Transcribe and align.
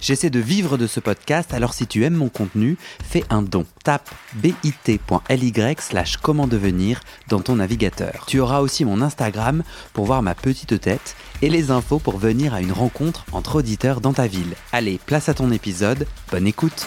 J'essaie 0.00 0.30
de 0.30 0.38
vivre 0.38 0.78
de 0.78 0.86
ce 0.86 1.00
podcast, 1.00 1.52
alors 1.52 1.74
si 1.74 1.88
tu 1.88 2.04
aimes 2.04 2.14
mon 2.14 2.28
contenu, 2.28 2.76
fais 3.02 3.24
un 3.30 3.42
don. 3.42 3.66
Tape 3.82 4.08
bit.ly 4.34 5.52
slash 5.78 6.18
comment 6.18 6.46
devenir 6.46 7.00
dans 7.28 7.40
ton 7.40 7.56
navigateur. 7.56 8.24
Tu 8.26 8.38
auras 8.38 8.60
aussi 8.60 8.84
mon 8.84 9.02
Instagram 9.02 9.64
pour 9.92 10.06
voir 10.06 10.22
ma 10.22 10.36
petite 10.36 10.80
tête 10.80 11.16
et 11.42 11.50
les 11.50 11.72
infos 11.72 11.98
pour 11.98 12.18
venir 12.18 12.54
à 12.54 12.60
une 12.60 12.72
rencontre 12.72 13.24
entre 13.32 13.56
auditeurs 13.56 14.00
dans 14.00 14.12
ta 14.12 14.28
ville. 14.28 14.54
Allez, 14.72 15.00
place 15.04 15.28
à 15.28 15.34
ton 15.34 15.50
épisode, 15.50 16.06
bonne 16.30 16.46
écoute 16.46 16.86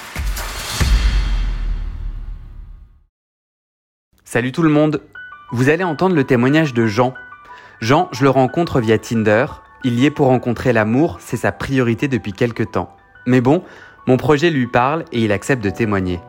Salut 4.23 4.54
tout 4.54 4.63
le 4.63 4.70
monde 4.70 5.02
Vous 5.52 5.68
allez 5.68 5.84
entendre 5.84 6.16
le 6.16 6.23
témoignage 6.23 6.73
de 6.73 6.88
Jean. 6.88 7.13
Jean, 7.82 8.07
je 8.13 8.23
le 8.23 8.30
rencontre 8.30 8.80
via 8.80 8.98
Tinder. 8.98 9.48
Il 9.84 9.99
y 9.99 10.05
est 10.05 10.12
pour 10.12 10.27
rencontrer 10.27 10.71
l'amour, 10.71 11.18
c'est 11.20 11.35
sa 11.35 11.52
priorité 11.52 12.07
depuis 12.07 12.32
quelques 12.32 12.71
temps. 12.71 12.96
Mais 13.25 13.41
bon, 13.41 13.63
mon 14.07 14.17
projet 14.17 14.49
lui 14.49 14.67
parle 14.67 15.05
et 15.11 15.23
il 15.23 15.31
accepte 15.31 15.63
de 15.63 15.70
témoigner. 15.70 16.20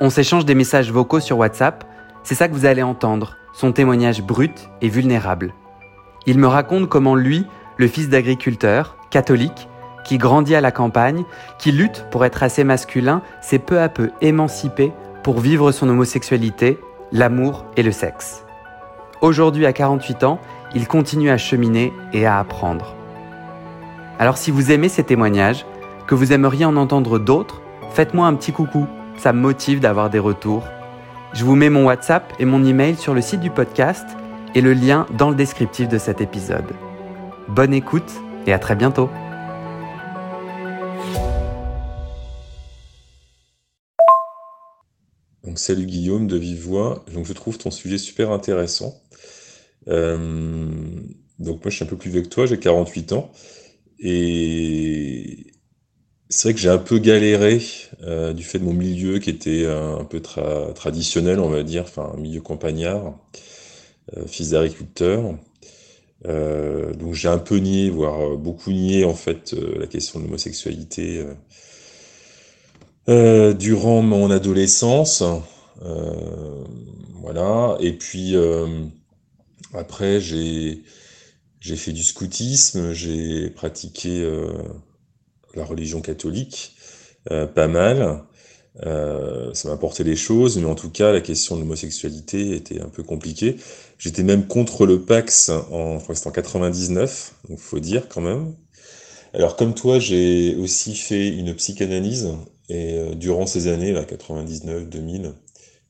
On 0.00 0.10
s'échange 0.10 0.44
des 0.44 0.54
messages 0.54 0.90
vocaux 0.90 1.20
sur 1.20 1.38
WhatsApp, 1.38 1.84
c'est 2.22 2.34
ça 2.34 2.48
que 2.48 2.54
vous 2.54 2.66
allez 2.66 2.82
entendre, 2.82 3.36
son 3.52 3.72
témoignage 3.72 4.22
brut 4.22 4.68
et 4.80 4.88
vulnérable. 4.88 5.54
Il 6.26 6.38
me 6.38 6.46
raconte 6.46 6.88
comment 6.88 7.14
lui, 7.14 7.46
le 7.76 7.86
fils 7.86 8.08
d'agriculteur, 8.08 8.96
catholique, 9.10 9.68
qui 10.04 10.18
grandit 10.18 10.54
à 10.54 10.60
la 10.60 10.72
campagne, 10.72 11.24
qui 11.58 11.72
lutte 11.72 12.06
pour 12.10 12.24
être 12.24 12.42
assez 12.42 12.64
masculin, 12.64 13.22
s'est 13.40 13.58
peu 13.58 13.80
à 13.80 13.88
peu 13.88 14.10
émancipé 14.20 14.92
pour 15.22 15.40
vivre 15.40 15.72
son 15.72 15.88
homosexualité, 15.88 16.78
l'amour 17.12 17.64
et 17.76 17.82
le 17.82 17.92
sexe. 17.92 18.44
Aujourd'hui 19.20 19.64
à 19.64 19.72
48 19.72 20.24
ans, 20.24 20.38
il 20.74 20.86
continue 20.86 21.30
à 21.30 21.38
cheminer 21.38 21.92
et 22.12 22.26
à 22.26 22.38
apprendre. 22.38 22.94
Alors 24.18 24.36
si 24.36 24.50
vous 24.50 24.70
aimez 24.70 24.88
ces 24.88 25.04
témoignages, 25.04 25.64
que 26.06 26.14
vous 26.14 26.32
aimeriez 26.32 26.64
en 26.64 26.76
entendre 26.76 27.18
d'autres, 27.18 27.62
faites-moi 27.92 28.26
un 28.26 28.34
petit 28.34 28.52
coucou, 28.52 28.86
ça 29.16 29.32
me 29.32 29.40
motive 29.40 29.80
d'avoir 29.80 30.10
des 30.10 30.18
retours. 30.18 30.64
Je 31.32 31.44
vous 31.44 31.56
mets 31.56 31.70
mon 31.70 31.86
WhatsApp 31.86 32.32
et 32.38 32.44
mon 32.44 32.64
email 32.64 32.96
sur 32.96 33.14
le 33.14 33.22
site 33.22 33.40
du 33.40 33.50
podcast 33.50 34.04
et 34.54 34.60
le 34.60 34.74
lien 34.74 35.06
dans 35.16 35.30
le 35.30 35.36
descriptif 35.36 35.88
de 35.88 35.98
cet 35.98 36.20
épisode. 36.20 36.66
Bonne 37.48 37.72
écoute 37.72 38.10
et 38.46 38.52
à 38.52 38.58
très 38.58 38.76
bientôt. 38.76 39.08
Donc 45.44 45.58
salut 45.58 45.86
Guillaume 45.86 46.26
de 46.26 46.36
Vive 46.36 46.62
Voix. 46.62 47.04
Donc 47.12 47.26
je 47.26 47.32
trouve 47.32 47.58
ton 47.58 47.70
sujet 47.70 47.98
super 47.98 48.30
intéressant. 48.30 48.94
Euh, 49.88 50.68
donc 51.38 51.64
moi 51.64 51.70
je 51.70 51.76
suis 51.76 51.84
un 51.84 51.88
peu 51.88 51.96
plus 51.96 52.10
vieux 52.10 52.22
que 52.22 52.28
toi, 52.28 52.46
j'ai 52.46 52.58
48 52.58 53.12
ans. 53.12 53.32
Et 53.98 55.53
c'est 56.34 56.48
vrai 56.48 56.54
que 56.54 56.60
j'ai 56.60 56.68
un 56.68 56.78
peu 56.78 56.98
galéré 56.98 57.62
euh, 58.02 58.32
du 58.32 58.42
fait 58.42 58.58
de 58.58 58.64
mon 58.64 58.72
milieu 58.72 59.20
qui 59.20 59.30
était 59.30 59.66
un 59.66 60.04
peu 60.04 60.20
traditionnel, 60.20 61.38
on 61.38 61.48
va 61.48 61.62
dire, 61.62 61.84
enfin 61.84 62.10
un 62.12 62.20
milieu 62.20 62.40
campagnard, 62.40 63.16
euh, 64.16 64.26
fils 64.26 64.50
d'agriculteur. 64.50 65.36
Euh, 66.26 66.92
donc 66.94 67.14
j'ai 67.14 67.28
un 67.28 67.38
peu 67.38 67.58
nié, 67.58 67.88
voire 67.88 68.36
beaucoup 68.36 68.72
nié 68.72 69.04
en 69.04 69.14
fait 69.14 69.54
la 69.78 69.86
question 69.86 70.18
de 70.18 70.24
l'homosexualité 70.24 71.24
durant 73.06 74.02
mon 74.02 74.28
adolescence. 74.32 75.22
voilà. 77.20 77.76
Et 77.78 77.92
puis 77.92 78.34
après 79.72 80.20
j'ai 80.20 80.82
fait 81.76 81.92
du 81.92 82.02
scoutisme, 82.02 82.92
j'ai 82.92 83.50
pratiqué 83.50 84.28
la 85.56 85.64
religion 85.64 86.00
catholique, 86.00 86.76
euh, 87.30 87.46
pas 87.46 87.68
mal. 87.68 88.22
Euh, 88.84 89.54
ça 89.54 89.68
m'a 89.68 89.74
apporté 89.74 90.02
les 90.02 90.16
choses, 90.16 90.58
mais 90.58 90.66
en 90.66 90.74
tout 90.74 90.90
cas, 90.90 91.12
la 91.12 91.20
question 91.20 91.54
de 91.54 91.60
l'homosexualité 91.60 92.56
était 92.56 92.80
un 92.80 92.88
peu 92.88 93.02
compliquée. 93.02 93.56
J'étais 93.98 94.24
même 94.24 94.46
contre 94.46 94.86
le 94.86 95.02
Pax 95.02 95.50
en, 95.50 96.00
je 96.00 96.28
en 96.28 96.32
99, 96.32 97.34
donc 97.48 97.58
faut 97.58 97.78
dire 97.78 98.08
quand 98.08 98.20
même. 98.20 98.54
Alors 99.32 99.56
comme 99.56 99.74
toi, 99.74 99.98
j'ai 99.98 100.56
aussi 100.56 100.94
fait 100.96 101.28
une 101.28 101.54
psychanalyse 101.54 102.28
et 102.68 102.98
euh, 102.98 103.14
durant 103.14 103.46
ces 103.46 103.68
années 103.68 103.92
là, 103.92 104.04
99, 104.04 104.88
2000, 104.88 105.32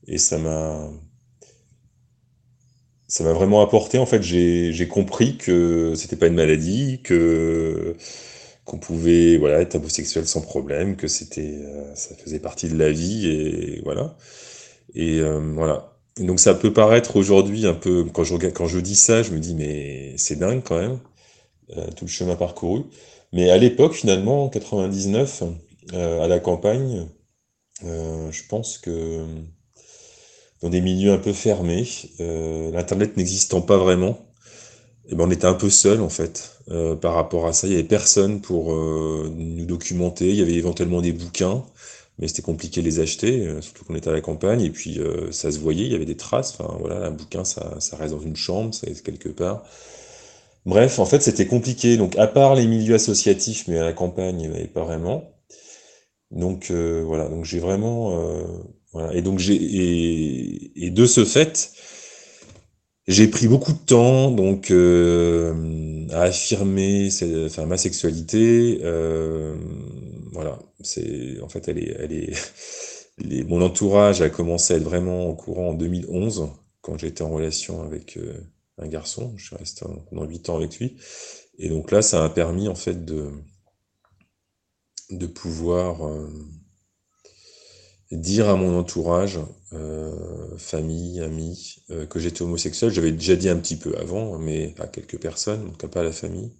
et 0.07 0.17
ça 0.17 0.37
m'a 0.37 0.89
ça 3.07 3.23
m'a 3.23 3.33
vraiment 3.33 3.61
apporté. 3.61 3.97
En 3.97 4.05
fait, 4.05 4.21
j'ai 4.23 4.87
compris 4.87 5.37
que 5.37 5.93
c'était 5.95 6.15
pas 6.15 6.27
une 6.27 6.35
maladie, 6.35 7.01
que 7.03 7.95
qu'on 8.65 8.79
pouvait 8.79 9.37
voilà 9.37 9.61
être 9.61 9.75
homosexuel 9.75 10.27
sans 10.27 10.41
problème, 10.41 10.97
que 10.97 11.07
c'était 11.07 11.61
euh, 11.63 11.95
ça 11.95 12.15
faisait 12.15 12.39
partie 12.39 12.67
de 12.67 12.77
la 12.77 12.91
vie 12.91 13.27
et 13.27 13.81
voilà. 13.85 14.17
Et 14.95 15.19
euh, 15.19 15.39
voilà. 15.53 15.97
donc 16.19 16.39
ça 16.39 16.55
peut 16.55 16.73
paraître 16.73 17.15
aujourd'hui 17.17 17.67
un 17.67 17.73
peu 17.75 18.05
quand 18.05 18.23
je 18.23 18.35
quand 18.35 18.67
je 18.67 18.79
dis 18.79 18.95
ça, 18.95 19.23
je 19.23 19.31
me 19.31 19.39
dis 19.39 19.55
mais 19.55 20.17
c'est 20.17 20.37
dingue 20.37 20.63
quand 20.63 20.79
même 20.79 20.99
euh, 21.77 21.87
tout 21.95 22.05
le 22.05 22.11
chemin 22.11 22.35
parcouru. 22.35 22.83
Mais 23.33 23.49
à 23.51 23.57
l'époque 23.57 23.93
finalement 23.93 24.45
en 24.45 24.49
99 24.49 25.43
à 25.93 26.27
la 26.27 26.39
campagne, 26.39 27.07
je 27.83 28.41
pense 28.49 28.77
que 28.79 29.23
dans 30.61 30.69
des 30.69 30.81
milieux 30.81 31.11
un 31.11 31.17
peu 31.19 31.33
fermés, 31.33 31.87
l'internet 32.19 33.17
n'existant 33.17 33.61
pas 33.61 33.77
vraiment, 33.77 34.17
eh 35.09 35.15
ben 35.15 35.25
on 35.27 35.31
était 35.31 35.45
un 35.45 35.53
peu 35.53 35.69
seul 35.69 36.01
en 36.01 36.09
fait 36.09 36.57
euh, 36.71 36.95
par 36.95 37.13
rapport 37.13 37.45
à 37.45 37.53
ça. 37.53 37.67
Il 37.67 37.73
y 37.73 37.75
avait 37.75 37.83
personne 37.83 38.41
pour 38.41 38.73
euh, 38.73 39.31
nous 39.35 39.65
documenter. 39.65 40.29
Il 40.29 40.35
y 40.35 40.41
avait 40.41 40.53
éventuellement 40.53 41.01
des 41.01 41.11
bouquins, 41.11 41.63
mais 42.19 42.27
c'était 42.27 42.41
compliqué 42.41 42.81
de 42.81 42.85
les 42.87 42.99
acheter, 42.99 43.45
euh, 43.47 43.61
surtout 43.61 43.85
qu'on 43.85 43.95
était 43.95 44.09
à 44.09 44.13
la 44.13 44.21
campagne. 44.21 44.61
Et 44.61 44.71
puis 44.71 44.99
ça 45.31 45.51
se 45.51 45.59
voyait, 45.59 45.85
il 45.85 45.91
y 45.91 45.95
avait 45.95 46.05
des 46.05 46.17
traces. 46.17 46.57
Enfin 46.57 46.75
voilà, 46.79 47.05
un 47.07 47.11
bouquin 47.11 47.43
ça, 47.45 47.75
ça 47.79 47.97
reste 47.97 48.13
dans 48.13 48.21
une 48.21 48.35
chambre, 48.35 48.73
ça 48.73 48.87
reste 48.87 49.05
quelque 49.05 49.29
part. 49.29 49.63
Bref, 50.65 50.99
en 50.99 51.05
fait 51.05 51.21
c'était 51.21 51.47
compliqué. 51.47 51.97
Donc 51.97 52.17
à 52.17 52.27
part 52.27 52.55
les 52.55 52.67
milieux 52.67 52.95
associatifs, 52.95 53.67
mais 53.67 53.77
à 53.79 53.83
la 53.83 53.93
campagne 53.93 54.41
il 54.41 54.49
n'y 54.49 54.55
avait 54.55 54.67
pas 54.67 54.83
vraiment. 54.83 55.31
Donc 56.31 56.71
voilà, 56.71 57.29
donc 57.29 57.45
j'ai 57.45 57.59
vraiment. 57.59 58.17
Et 59.13 59.21
donc 59.21 59.39
j'ai 59.39 60.75
et 60.75 60.89
de 60.89 61.05
ce 61.05 61.25
fait 61.25 61.71
j'ai 63.07 63.27
pris 63.27 63.47
beaucoup 63.47 63.73
de 63.73 63.77
temps 63.77 64.31
donc 64.31 64.71
euh, 64.71 66.07
à 66.11 66.23
affirmer 66.23 67.09
enfin, 67.45 67.65
ma 67.65 67.77
sexualité. 67.77 68.79
Euh, 68.83 69.55
voilà, 70.31 70.59
c'est 70.81 71.39
en 71.41 71.49
fait 71.49 71.67
elle 71.67 71.77
est, 71.79 71.95
elle 71.99 72.13
est, 72.13 73.43
mon 73.47 73.61
entourage 73.61 74.21
a 74.21 74.29
commencé 74.29 74.73
à 74.73 74.77
être 74.77 74.83
vraiment 74.83 75.27
au 75.27 75.35
courant 75.35 75.69
en 75.69 75.73
2011 75.73 76.49
quand 76.81 76.97
j'étais 76.97 77.21
en 77.21 77.29
relation 77.29 77.83
avec 77.83 78.17
euh, 78.17 78.33
un 78.79 78.87
garçon. 78.87 79.33
Je 79.37 79.45
suis 79.47 79.55
resté 79.55 79.85
pendant 80.09 80.25
8 80.25 80.49
ans 80.49 80.57
avec 80.57 80.79
lui, 80.79 80.97
et 81.59 81.69
donc 81.69 81.91
là 81.91 82.01
ça 82.01 82.19
m'a 82.21 82.29
permis 82.29 82.67
en 82.67 82.75
fait 82.75 83.05
de 83.05 83.29
de 85.11 85.27
pouvoir 85.27 86.07
euh, 86.07 86.27
dire 88.11 88.49
à 88.49 88.55
mon 88.55 88.77
entourage, 88.77 89.39
euh, 89.75 90.57
famille, 90.57 91.21
amis, 91.21 91.77
euh, 91.91 92.05
que 92.05 92.19
j'étais 92.19 92.41
homosexuel. 92.41 92.91
J'avais 92.91 93.11
déjà 93.11 93.35
dit 93.35 93.49
un 93.49 93.57
petit 93.57 93.75
peu 93.75 93.95
avant, 93.97 94.37
mais 94.37 94.73
à 94.79 94.87
quelques 94.87 95.19
personnes, 95.19 95.67
en 95.67 95.71
tout 95.71 95.77
cas 95.77 95.87
pas 95.87 96.01
à 96.01 96.03
la 96.03 96.11
famille. 96.11 96.53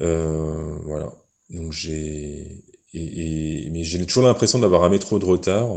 Euh, 0.00 0.76
voilà. 0.84 1.12
Donc 1.50 1.72
j'ai 1.72 2.64
mais 2.94 3.84
j'ai 3.84 4.04
toujours 4.06 4.24
l'impression 4.24 4.58
d'avoir 4.58 4.82
un 4.84 4.88
métro 4.88 5.18
de 5.18 5.24
retard, 5.24 5.68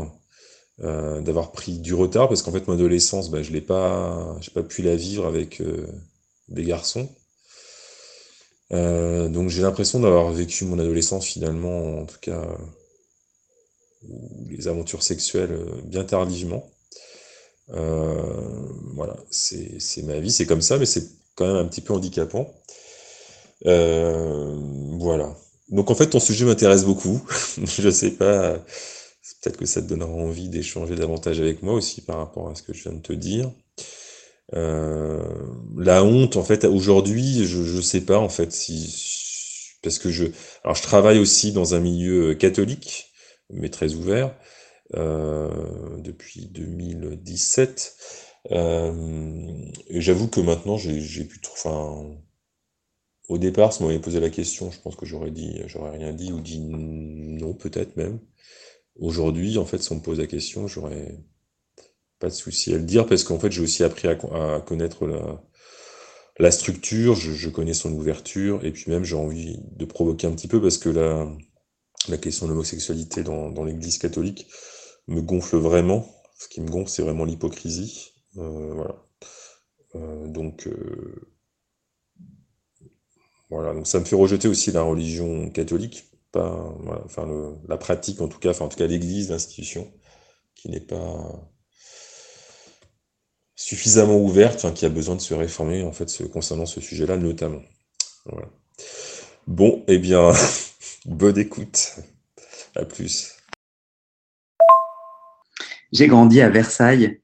d'avoir 0.78 1.52
pris 1.52 1.78
du 1.78 1.94
retard 1.94 2.28
parce 2.28 2.42
qu'en 2.42 2.52
fait 2.52 2.66
mon 2.66 2.74
adolescence, 2.74 3.30
bah, 3.30 3.42
je 3.42 3.52
l'ai 3.52 3.60
pas, 3.60 4.38
pas 4.54 4.62
pu 4.62 4.82
la 4.82 4.96
vivre 4.96 5.26
avec 5.26 5.62
des 6.48 6.64
garçons. 6.64 7.08
donc 8.70 9.50
j'ai 9.50 9.62
l'impression 9.62 10.00
d'avoir 10.00 10.32
vécu 10.32 10.64
mon 10.64 10.78
adolescence 10.78 11.26
finalement, 11.26 12.00
en 12.00 12.06
tout 12.06 12.18
cas 12.20 12.46
ou 14.08 14.46
les 14.50 14.68
aventures 14.68 15.02
sexuelles 15.02 15.52
euh, 15.52 15.80
bien 15.84 16.04
tardivement. 16.04 16.70
Euh, 17.70 18.66
voilà, 18.94 19.16
c'est 19.30 20.02
ma 20.04 20.18
vie, 20.18 20.32
c'est 20.32 20.46
comme 20.46 20.62
ça, 20.62 20.78
mais 20.78 20.86
c'est 20.86 21.08
quand 21.34 21.46
même 21.46 21.56
un 21.56 21.66
petit 21.66 21.80
peu 21.80 21.92
handicapant. 21.94 22.52
Euh, 23.66 24.56
voilà. 24.98 25.36
Donc 25.68 25.90
en 25.90 25.94
fait, 25.94 26.10
ton 26.10 26.20
sujet 26.20 26.44
m'intéresse 26.44 26.84
beaucoup. 26.84 27.24
je 27.64 27.90
sais 27.90 28.10
pas, 28.10 28.58
peut-être 29.42 29.56
que 29.56 29.66
ça 29.66 29.80
te 29.80 29.86
donnera 29.86 30.10
envie 30.10 30.48
d'échanger 30.48 30.94
davantage 30.94 31.40
avec 31.40 31.62
moi 31.62 31.74
aussi 31.74 32.02
par 32.02 32.18
rapport 32.18 32.48
à 32.48 32.54
ce 32.54 32.62
que 32.62 32.74
je 32.74 32.82
viens 32.82 32.92
de 32.92 33.02
te 33.02 33.12
dire. 33.12 33.50
la 34.52 36.04
honte, 36.04 36.36
en 36.36 36.44
fait, 36.44 36.64
aujourd'hui, 36.64 37.46
je 37.46 37.76
ne 37.76 37.80
sais 37.80 38.02
pas 38.02 38.18
en 38.18 38.28
fait 38.28 38.52
si 38.52 39.12
parce 39.82 39.98
que 39.98 40.10
je, 40.10 40.26
alors 40.64 40.76
je 40.76 40.82
travaille 40.82 41.18
aussi 41.18 41.52
dans 41.52 41.74
un 41.74 41.80
milieu 41.80 42.34
catholique, 42.34 43.11
mais 43.52 43.68
très 43.68 43.94
ouvert, 43.94 44.34
euh, 44.94 45.98
depuis 45.98 46.46
2017. 46.46 47.96
Euh, 48.50 49.70
et 49.88 50.00
j'avoue 50.00 50.28
que 50.28 50.40
maintenant, 50.40 50.76
j'ai 50.76 51.24
pu, 51.24 51.40
enfin, 51.52 52.16
au 53.28 53.38
départ, 53.38 53.72
si 53.72 53.82
on 53.82 53.86
m'avait 53.86 54.00
posé 54.00 54.20
la 54.20 54.30
question, 54.30 54.70
je 54.70 54.80
pense 54.80 54.96
que 54.96 55.06
j'aurais 55.06 55.30
dit, 55.30 55.60
j'aurais 55.66 55.96
rien 55.96 56.12
dit 56.12 56.32
ou 56.32 56.40
dit 56.40 56.60
non, 56.60 57.54
peut-être 57.54 57.96
même. 57.96 58.20
Aujourd'hui, 58.96 59.58
en 59.58 59.64
fait, 59.64 59.82
si 59.82 59.92
on 59.92 59.96
me 59.96 60.02
pose 60.02 60.18
la 60.18 60.26
question, 60.26 60.66
j'aurais 60.66 61.16
pas 62.18 62.28
de 62.28 62.34
souci 62.34 62.74
à 62.74 62.78
le 62.78 62.84
dire 62.84 63.06
parce 63.06 63.24
qu'en 63.24 63.38
fait, 63.38 63.50
j'ai 63.50 63.62
aussi 63.62 63.84
appris 63.84 64.08
à, 64.08 64.14
connaître 64.60 65.06
la, 65.06 65.42
la 66.38 66.50
structure, 66.50 67.14
je, 67.14 67.48
connais 67.48 67.74
son 67.74 67.92
ouverture, 67.92 68.64
et 68.64 68.72
puis 68.72 68.90
même 68.90 69.04
j'ai 69.04 69.16
envie 69.16 69.58
de 69.76 69.84
provoquer 69.84 70.26
un 70.26 70.32
petit 70.32 70.48
peu 70.48 70.60
parce 70.60 70.78
que 70.78 70.88
la, 70.88 71.28
la 72.08 72.16
question 72.18 72.46
de 72.46 72.50
l'homosexualité 72.50 73.22
dans, 73.22 73.64
l'Église 73.64 73.98
catholique 73.98 74.46
me 75.08 75.20
gonfle 75.20 75.56
vraiment. 75.56 76.06
Ce 76.38 76.48
qui 76.48 76.60
me 76.60 76.68
gonfle, 76.68 76.90
c'est 76.90 77.02
vraiment 77.02 77.24
l'hypocrisie. 77.24 78.12
Euh, 78.36 78.72
voilà. 78.74 78.96
Euh, 79.94 80.26
donc, 80.28 80.66
euh, 80.66 81.32
voilà. 83.50 83.74
Donc 83.74 83.86
ça 83.86 84.00
me 84.00 84.04
fait 84.04 84.16
rejeter 84.16 84.48
aussi 84.48 84.72
la 84.72 84.82
religion 84.82 85.50
catholique, 85.50 86.04
pas, 86.32 86.74
enfin 87.04 87.28
la 87.68 87.76
pratique 87.76 88.20
en 88.20 88.28
tout 88.28 88.38
cas, 88.38 88.58
en 88.60 88.68
tout 88.68 88.78
cas 88.78 88.86
l'Église, 88.86 89.30
l'institution, 89.30 89.92
qui 90.54 90.70
n'est 90.70 90.80
pas 90.80 91.50
suffisamment 93.54 94.16
ouverte, 94.16 94.72
qui 94.74 94.86
a 94.86 94.88
besoin 94.88 95.14
de 95.14 95.20
se 95.20 95.34
réformer 95.34 95.84
en 95.84 95.92
fait 95.92 96.26
concernant 96.32 96.66
ce 96.66 96.80
sujet-là 96.80 97.16
notamment. 97.16 97.62
Bon, 99.46 99.84
eh 99.88 99.98
bien, 99.98 100.32
bonne 101.06 101.38
écoute. 101.38 101.96
À 102.74 102.84
plus. 102.84 103.36
J'ai 105.92 106.06
grandi 106.06 106.40
à 106.40 106.48
Versailles, 106.48 107.20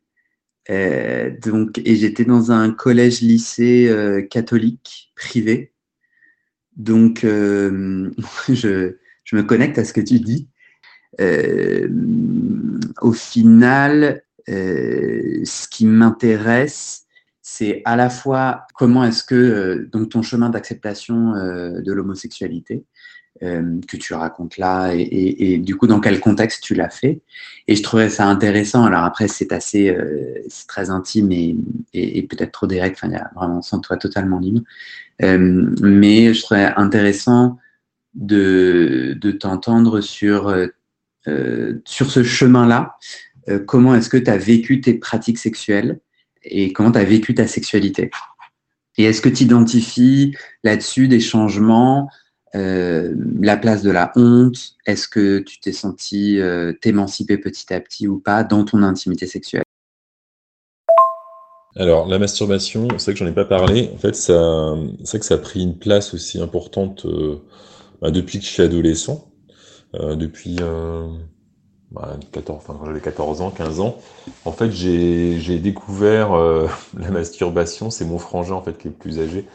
euh, 0.71 1.31
donc, 1.43 1.79
et 1.79 1.97
j'étais 1.97 2.25
dans 2.25 2.53
un 2.53 2.71
collège-lycée 2.71 3.89
euh, 3.89 4.23
catholique 4.23 5.13
privé. 5.17 5.73
Donc, 6.77 7.25
euh, 7.25 8.11
je, 8.49 8.97
je, 9.25 9.37
me 9.37 9.43
connecte 9.43 9.79
à 9.79 9.85
ce 9.85 9.93
que 9.93 10.01
tu 10.01 10.21
dis. 10.21 10.49
au 13.01 13.13
final, 13.13 14.23
ce 14.47 15.69
qui 15.69 15.87
m'intéresse, 15.87 17.07
c'est 17.41 17.81
à 17.87 17.97
la 17.97 18.11
fois 18.11 18.67
comment 18.75 19.05
est-ce 19.05 19.25
que 19.25 19.89
donc 19.91 20.11
ton 20.11 20.23
chemin 20.23 20.51
d'acceptation 20.51 21.33
de 21.33 21.93
l'homosexualité, 21.93 22.85
euh, 23.43 23.81
que 23.87 23.97
tu 23.97 24.15
racontes 24.15 24.57
là 24.59 24.93
et, 24.95 25.59
du 25.59 25.77
coup 25.77 25.87
dans 25.87 26.01
quel 26.01 26.19
contexte 26.19 26.61
tu 26.63 26.75
l'as 26.75 26.89
fait. 26.89 27.21
Et 27.69 27.77
je 27.77 27.83
trouvais 27.85 28.09
ça 28.09 28.27
intéressant. 28.27 28.85
Alors 28.85 29.05
après 29.05 29.29
c'est 29.29 29.53
assez, 29.53 29.91
euh, 29.91 30.43
c'est 30.49 30.67
très 30.67 30.91
intime 30.91 31.31
et, 31.31 32.23
peut-être 32.29 32.51
trop 32.51 32.67
direct. 32.67 32.97
Enfin 32.99 33.09
il 33.09 33.15
y 33.15 33.17
a 33.17 33.31
vraiment 33.37 33.63
sans 33.63 33.79
toi 33.79 33.97
totalement 33.97 34.41
libre. 34.41 34.63
Euh, 35.23 35.73
mais 35.81 36.35
je 36.35 36.43
trouvais 36.43 36.73
intéressant 36.77 37.59
de, 38.15 39.17
de 39.21 39.31
t'entendre 39.31 40.01
sur 40.01 40.55
sur 41.85 42.11
ce 42.11 42.25
chemin-là. 42.25 42.97
comment 43.67 43.95
est-ce 43.95 44.09
que 44.09 44.17
tu 44.17 44.31
as 44.31 44.39
vécu 44.39 44.81
tes 44.81 44.95
pratiques 44.95 45.39
sexuelles 45.39 46.01
et 46.43 46.73
comment 46.73 46.91
tu 46.91 46.99
as 46.99 47.05
vécu 47.05 47.35
ta 47.35 47.47
sexualité? 47.47 48.11
Et 48.97 49.05
est-ce 49.05 49.23
que 49.23 49.29
tu 49.29 49.45
identifies 49.45 50.35
là-dessus 50.65 51.07
des 51.07 51.21
changements? 51.21 52.11
Euh, 52.55 53.15
la 53.41 53.57
place 53.57 53.83
de 53.83 53.91
la 53.91 54.13
honte 54.17 54.77
Est-ce 54.87 55.07
que 55.09 55.41
tu 55.41 55.61
t'es 55.61 55.73
senti 55.73 56.41
euh, 56.41 56.73
t'émanciper 56.73 57.37
petit 57.39 57.73
à 57.75 57.81
petit 57.81 58.09
ou 58.09 58.19
pas 58.19 58.45
dans 58.45 58.65
ton 58.65 58.83
intimité 58.83 59.27
sexuelle? 59.27 59.65
Alors, 61.77 62.09
la 62.09 62.19
masturbation, 62.19 62.89
c'est 62.97 63.05
vrai 63.05 63.13
que 63.13 63.19
j'en 63.19 63.27
ai 63.27 63.35
pas 63.35 63.45
parlé. 63.45 63.91
En 63.95 63.99
fait, 63.99 64.15
c'est 64.15 64.33
vrai 64.33 65.19
que 65.19 65.25
ça 65.25 65.35
a 65.35 65.39
pris 65.39 65.63
une 65.63 65.79
place 65.79 66.15
aussi 66.15 66.41
importante 66.41 67.05
euh, 67.05 67.37
bah, 68.01 68.11
depuis 68.11 68.39
que 68.39 68.45
je 68.45 68.51
suis 68.51 68.63
adolescent. 68.63 69.31
depuis 69.95 70.57
14, 70.57 71.11
bah, 71.93 72.19
enfin, 72.49 72.81
j'avais 72.87 73.01
14 73.01 73.43
ans, 73.43 73.51
15 73.51 73.81
ans. 73.81 73.99
En 74.45 74.53
fait, 74.53 74.71
j'ai 74.73 75.59
découvert 75.59 76.31
la 76.99 77.11
masturbation. 77.11 77.91
C'est 77.91 78.07
mon 78.07 78.19
frangin, 78.19 78.55
en 78.55 78.63
fait, 78.63 78.77
qui 78.77 78.89
est 78.89 78.91
le 78.91 78.97
plus 78.97 79.21
âgé, 79.21 79.47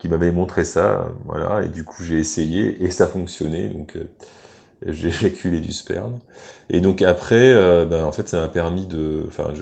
qui 0.00 0.08
m'avait 0.08 0.32
montré 0.32 0.64
ça, 0.64 1.12
voilà, 1.26 1.64
et 1.64 1.68
du 1.68 1.84
coup 1.84 2.02
j'ai 2.02 2.18
essayé 2.18 2.82
et 2.82 2.90
ça 2.90 3.06
fonctionnait, 3.06 3.68
donc 3.68 3.96
euh, 3.96 4.08
j'ai 4.86 5.08
éjaculé 5.10 5.60
du 5.60 5.72
sperme. 5.72 6.20
Et 6.70 6.80
donc 6.80 7.02
après, 7.02 7.52
euh, 7.52 7.86
ben, 7.86 8.04
en 8.04 8.12
fait, 8.12 8.28
ça 8.28 8.40
m'a 8.40 8.48
permis 8.48 8.86
de, 8.86 9.24
enfin, 9.28 9.52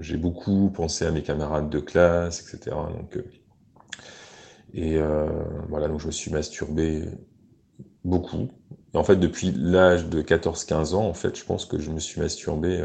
j'ai 0.00 0.16
beaucoup 0.16 0.70
pensé 0.70 1.06
à 1.06 1.10
mes 1.12 1.22
camarades 1.22 1.70
de 1.70 1.80
classe, 1.80 2.42
etc. 2.42 2.76
Donc, 2.96 3.16
euh, 3.16 3.22
et 4.74 4.98
voilà, 5.68 5.88
donc 5.88 6.00
je 6.00 6.06
me 6.06 6.12
suis 6.12 6.30
masturbé 6.30 7.04
beaucoup. 8.04 8.48
Et 8.94 8.98
en 8.98 9.04
fait, 9.04 9.16
depuis 9.16 9.52
l'âge 9.56 10.06
de 10.06 10.22
14-15 10.22 10.94
ans, 10.94 11.08
en 11.08 11.14
fait, 11.14 11.36
je 11.38 11.44
pense 11.44 11.64
que 11.64 11.78
je 11.78 11.90
me 11.90 11.98
suis 11.98 12.20
masturbé 12.20 12.84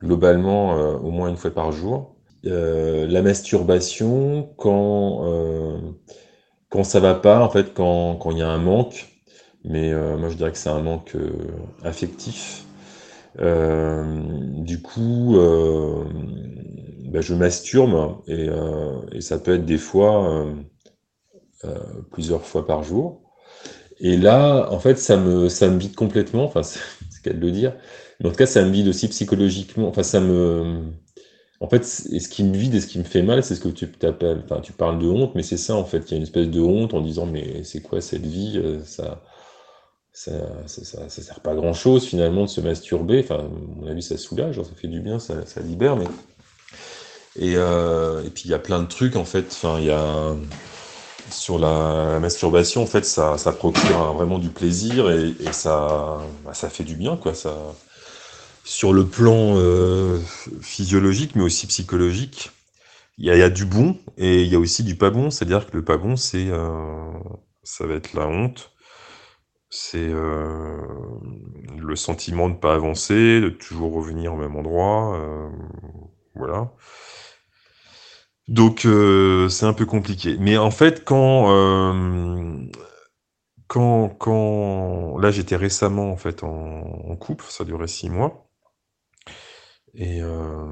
globalement 0.00 0.72
au 0.96 1.10
moins 1.10 1.28
une 1.28 1.36
fois 1.36 1.52
par 1.52 1.72
jour. 1.72 2.16
Euh, 2.46 3.06
la 3.06 3.22
masturbation 3.22 4.52
quand 4.58 5.24
euh, 5.24 5.78
quand 6.68 6.84
ça 6.84 7.00
va 7.00 7.14
pas 7.14 7.40
en 7.40 7.48
fait 7.48 7.72
quand 7.74 8.30
il 8.32 8.38
y 8.38 8.42
a 8.42 8.48
un 8.48 8.58
manque. 8.58 9.08
Mais 9.64 9.92
euh, 9.92 10.18
moi 10.18 10.28
je 10.28 10.36
dirais 10.36 10.52
que 10.52 10.58
c'est 10.58 10.68
un 10.68 10.82
manque 10.82 11.16
affectif. 11.84 12.64
Du 13.38 14.82
coup 14.82 15.36
bah, 17.06 17.20
je 17.20 17.34
masturbe 17.34 18.18
et, 18.28 18.48
et, 19.12 19.20
ça 19.20 19.38
peut 19.38 19.54
être 19.54 19.64
des 19.64 19.78
fois 19.78 20.46
plusieurs 22.12 22.44
fois 22.44 22.66
par 22.66 22.82
jour. 22.84 23.22
Et 24.00 24.16
là 24.16 24.68
en 24.72 24.78
fait 24.80 24.98
ça 24.98 25.16
me 25.16 25.48
ça 25.48 25.68
me 25.68 25.78
vide 25.78 25.94
complètement. 25.94 26.44
Enfin 26.44 26.62
c'est 26.62 27.22
qu'à 27.22 27.32
de 27.32 27.40
le 27.40 27.50
dire. 27.50 27.74
Mais 28.20 28.28
en 28.28 28.30
tout 28.30 28.36
cas 28.36 28.46
ça 28.46 28.64
me 28.64 28.70
vide 28.70 28.88
aussi 28.88 29.08
psychologiquement. 29.08 29.88
Enfin 29.88 30.02
ça 30.02 30.20
me 30.20 30.92
en 31.64 31.68
fait, 31.68 31.82
ce 31.86 32.28
qui 32.28 32.44
me 32.44 32.54
vide 32.54 32.74
et 32.74 32.80
ce 32.82 32.86
qui 32.86 32.98
me 32.98 33.04
fait 33.04 33.22
mal, 33.22 33.42
c'est 33.42 33.54
ce 33.54 33.60
que 33.60 33.70
tu 33.70 33.88
t'appelles, 33.88 34.42
enfin, 34.44 34.60
tu 34.60 34.72
parles 34.72 34.98
de 34.98 35.06
honte, 35.06 35.34
mais 35.34 35.42
c'est 35.42 35.56
ça, 35.56 35.74
en 35.74 35.84
fait. 35.86 36.00
Il 36.08 36.10
y 36.10 36.14
a 36.14 36.16
une 36.18 36.24
espèce 36.24 36.48
de 36.48 36.60
honte 36.60 36.92
en 36.92 37.00
disant, 37.00 37.24
mais 37.24 37.64
c'est 37.64 37.80
quoi 37.80 38.02
cette 38.02 38.26
vie? 38.26 38.60
Euh, 38.62 38.84
ça, 38.84 39.22
ça, 40.12 40.32
ça, 40.66 41.08
sert 41.08 41.40
pas 41.40 41.52
à 41.52 41.54
grand 41.54 41.72
chose, 41.72 42.04
finalement, 42.04 42.42
de 42.42 42.50
se 42.50 42.60
masturber. 42.60 43.20
Enfin, 43.24 43.38
à 43.38 43.80
mon 43.80 43.86
avis, 43.88 44.02
ça 44.02 44.18
soulage, 44.18 44.56
ça 44.56 44.70
fait 44.76 44.88
du 44.88 45.00
bien, 45.00 45.18
ça, 45.18 45.36
libère, 45.62 45.96
mais. 45.96 46.04
Et, 47.36 47.54
euh, 47.56 48.22
et 48.26 48.28
puis, 48.28 48.42
il 48.44 48.50
y 48.50 48.54
a 48.54 48.58
plein 48.58 48.82
de 48.82 48.86
trucs, 48.86 49.16
en 49.16 49.24
fait. 49.24 49.46
Enfin, 49.46 49.78
il 49.78 49.86
y 49.86 49.90
a. 49.90 50.36
Sur 51.30 51.58
la, 51.58 52.18
masturbation, 52.20 52.82
en 52.82 52.86
fait, 52.86 53.06
ça, 53.06 53.38
ça 53.38 53.52
procure 53.52 54.12
vraiment 54.12 54.38
du 54.38 54.50
plaisir 54.50 55.10
et, 55.10 55.34
ça, 55.52 56.18
bah, 56.44 56.52
ça 56.52 56.68
fait 56.68 56.84
du 56.84 56.94
bien, 56.94 57.16
quoi. 57.16 57.32
Ça, 57.32 57.56
sur 58.64 58.92
le 58.92 59.06
plan 59.06 59.56
euh, 59.56 60.18
physiologique, 60.60 61.36
mais 61.36 61.42
aussi 61.42 61.66
psychologique, 61.66 62.50
il 63.18 63.26
y, 63.26 63.30
a, 63.30 63.50
du 63.50 63.64
bon 63.64 63.96
et 64.16 64.42
il 64.42 64.48
y 64.48 64.56
a 64.56 64.58
aussi 64.58 64.82
du 64.82 64.96
pas 64.96 65.10
bon. 65.10 65.30
C'est-à-dire 65.30 65.66
que 65.70 65.76
le 65.76 65.84
pas 65.84 65.98
bon, 65.98 66.16
c'est 66.16 66.48
euh, 66.48 67.12
ça 67.62 67.86
va 67.86 67.94
être 67.94 68.14
la 68.14 68.26
honte, 68.26 68.72
c'est 69.70 69.98
euh, 69.98 70.80
le 71.78 71.94
sentiment 71.94 72.48
de 72.48 72.54
ne 72.54 72.58
pas 72.58 72.74
avancer, 72.74 73.40
de 73.40 73.50
toujours 73.50 73.92
revenir 73.92 74.34
au 74.34 74.36
même 74.36 74.56
endroit, 74.56 75.20
voilà. 76.34 76.72
Donc 78.48 78.80
c'est 79.50 79.66
un 79.66 79.72
peu 79.72 79.86
compliqué. 79.86 80.36
Mais 80.40 80.58
en 80.58 80.70
fait, 80.70 81.04
quand 81.04 81.48
quand, 83.68 84.08
quand 84.08 85.18
là 85.18 85.30
j'étais 85.30 85.56
récemment 85.56 86.10
en 86.10 86.16
fait 86.16 86.42
en, 86.44 87.16
couple, 87.16 87.44
ça 87.48 87.64
durait 87.64 87.88
six 87.88 88.10
mois. 88.10 88.43
Et, 89.94 90.22
euh, 90.22 90.66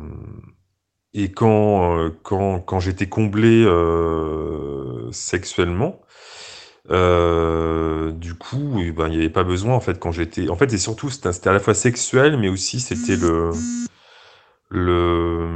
et 1.15 1.31
quand, 1.31 1.99
euh, 1.99 2.11
quand, 2.23 2.61
quand 2.61 2.81
j'étais 2.81 3.09
comblé 3.09 3.65
euh, 3.65 5.11
sexuellement, 5.13 6.01
du 6.89 8.35
coup, 8.35 8.81
eh 8.81 8.93
ben, 8.93 9.09
il 9.09 9.13
n'y 9.13 9.17
avait 9.19 9.31
pas 9.31 9.45
besoin, 9.45 9.75
en 9.75 9.81
fait, 9.81 9.99
quand 9.99 10.13
j'étais... 10.13 10.49
En 10.49 10.57
fait, 10.57 10.73
et 10.73 10.79
surtout, 10.79 11.11
c'était 11.11 11.49
à 11.49 11.53
la 11.53 11.61
fois 11.61 11.75
sexuel, 11.75 12.37
mais 12.39 12.49
aussi 12.49 12.81
c'était 12.81 13.17
le... 13.17 13.53
le 14.69 15.49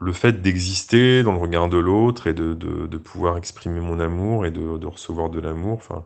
le 0.00 0.12
fait 0.12 0.42
d'exister 0.42 1.22
dans 1.22 1.32
le 1.32 1.38
regard 1.38 1.68
de 1.68 1.78
l'autre 1.78 2.26
et 2.26 2.34
de, 2.34 2.52
de, 2.54 2.86
de, 2.86 2.98
pouvoir 2.98 3.38
exprimer 3.38 3.80
mon 3.80 4.00
amour 4.00 4.44
et 4.44 4.50
de, 4.50 4.76
de 4.76 4.86
recevoir 4.86 5.30
de 5.30 5.40
l'amour. 5.40 5.74
Enfin, 5.74 6.04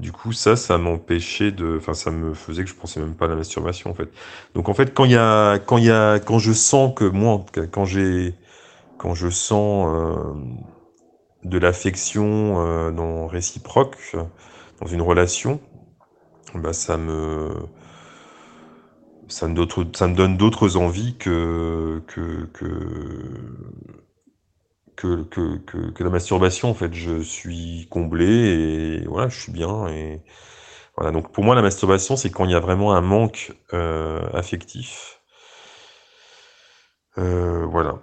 du 0.00 0.12
coup, 0.12 0.32
ça, 0.32 0.56
ça 0.56 0.78
m'empêchait 0.78 1.52
de, 1.52 1.76
enfin, 1.78 1.94
ça 1.94 2.10
me 2.10 2.34
faisait 2.34 2.64
que 2.64 2.70
je 2.70 2.74
pensais 2.74 3.00
même 3.00 3.14
pas 3.14 3.26
à 3.26 3.28
la 3.28 3.36
masturbation, 3.36 3.90
en 3.90 3.94
fait. 3.94 4.10
Donc, 4.54 4.68
en 4.68 4.74
fait, 4.74 4.94
quand 4.94 5.04
il 5.04 5.12
y 5.12 5.16
a, 5.16 5.58
quand 5.58 5.78
il 5.78 5.84
y 5.84 5.90
a, 5.90 6.18
quand 6.20 6.38
je 6.38 6.52
sens 6.52 6.94
que 6.96 7.04
moi, 7.04 7.44
quand 7.72 7.84
j'ai, 7.86 8.34
quand 8.98 9.14
je 9.14 9.30
sens, 9.30 9.88
euh, 9.94 10.34
de 11.44 11.58
l'affection 11.58 12.60
euh, 12.66 12.90
dans 12.90 13.26
réciproque, 13.26 14.16
dans 14.80 14.86
une 14.86 15.02
relation, 15.02 15.60
bah, 16.54 16.72
ça 16.72 16.96
me 16.96 17.50
ça 19.28 19.46
me, 19.48 19.66
ça 19.94 20.08
me 20.08 20.14
donne 20.14 20.36
d'autres 20.36 20.76
envies 20.76 21.16
que 21.16 22.02
que, 22.06 22.46
que, 22.52 22.66
que, 24.96 25.22
que, 25.24 26.04
la 26.04 26.10
masturbation. 26.10 26.70
En 26.70 26.74
fait, 26.74 26.92
je 26.94 27.20
suis 27.20 27.86
comblé 27.90 28.26
et 28.26 29.06
voilà, 29.06 29.28
je 29.28 29.40
suis 29.40 29.52
bien. 29.52 29.88
Et 29.88 30.22
voilà. 30.96 31.12
Donc 31.12 31.32
pour 31.32 31.44
moi, 31.44 31.54
la 31.54 31.62
masturbation, 31.62 32.16
c'est 32.16 32.30
quand 32.30 32.44
il 32.44 32.52
y 32.52 32.54
a 32.54 32.60
vraiment 32.60 32.94
un 32.94 33.00
manque 33.00 33.52
euh, 33.72 34.20
affectif. 34.32 35.20
Euh, 37.18 37.66
voilà. 37.66 37.98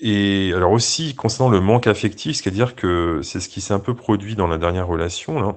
Et 0.00 0.52
alors 0.54 0.72
aussi, 0.72 1.14
concernant 1.14 1.50
le 1.50 1.60
manque 1.60 1.86
affectif, 1.88 2.36
c'est-à-dire 2.36 2.76
que 2.76 3.20
c'est 3.22 3.40
ce 3.40 3.48
qui 3.48 3.60
s'est 3.60 3.74
un 3.74 3.80
peu 3.80 3.94
produit 3.94 4.36
dans 4.36 4.46
la 4.46 4.58
dernière 4.58 4.86
relation, 4.86 5.40
là. 5.40 5.56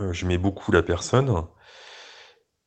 Euh, 0.00 0.12
j'aimais 0.12 0.38
beaucoup 0.38 0.72
la 0.72 0.82
personne. 0.82 1.44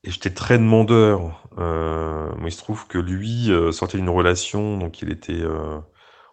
Et 0.03 0.11
j'étais 0.11 0.33
très 0.33 0.57
demandeur. 0.57 1.47
Euh, 1.57 2.31
il 2.43 2.51
se 2.51 2.57
trouve 2.57 2.87
que 2.87 2.97
lui 2.97 3.51
euh, 3.51 3.71
sortait 3.71 3.97
d'une 3.97 4.09
relation, 4.09 4.77
donc 4.77 5.01
il 5.01 5.11
était, 5.11 5.43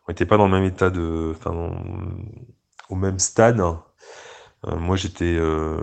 on 0.09 0.11
n'était 0.11 0.27
pas 0.27 0.39
dans 0.39 0.47
le 0.47 0.53
même 0.53 0.65
état 0.65 0.91
de, 0.91 1.35
enfin, 1.37 1.53
au 2.89 2.97
même 2.97 3.19
stade. 3.19 3.61
Euh, 4.67 4.77
moi, 4.77 4.97
j'étais, 4.97 5.37
euh, 5.37 5.79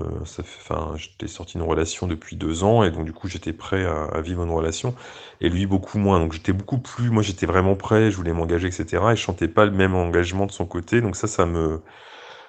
j'étais 0.97 1.27
sorti 1.27 1.57
d'une 1.57 1.67
relation 1.67 2.07
depuis 2.07 2.35
deux 2.35 2.63
ans, 2.63 2.83
et 2.83 2.91
donc 2.91 3.05
du 3.05 3.13
coup, 3.13 3.27
j'étais 3.27 3.53
prêt 3.53 3.85
à, 3.85 4.19
vivre 4.21 4.43
une 4.43 4.49
relation, 4.51 4.95
et 5.41 5.49
lui 5.49 5.65
beaucoup 5.67 5.99
moins. 5.99 6.19
Donc 6.19 6.33
j'étais 6.33 6.53
beaucoup 6.53 6.79
plus, 6.79 7.09
moi, 7.11 7.21
j'étais 7.23 7.45
vraiment 7.45 7.75
prêt, 7.75 8.11
je 8.11 8.17
voulais 8.17 8.33
m'engager, 8.33 8.67
etc. 8.67 9.03
Et 9.13 9.15
je 9.15 9.23
sentais 9.23 9.47
pas 9.47 9.65
le 9.65 9.71
même 9.71 9.95
engagement 9.95 10.47
de 10.47 10.51
son 10.51 10.65
côté, 10.65 11.01
donc 11.01 11.15
ça, 11.15 11.27
ça 11.27 11.45
me, 11.45 11.81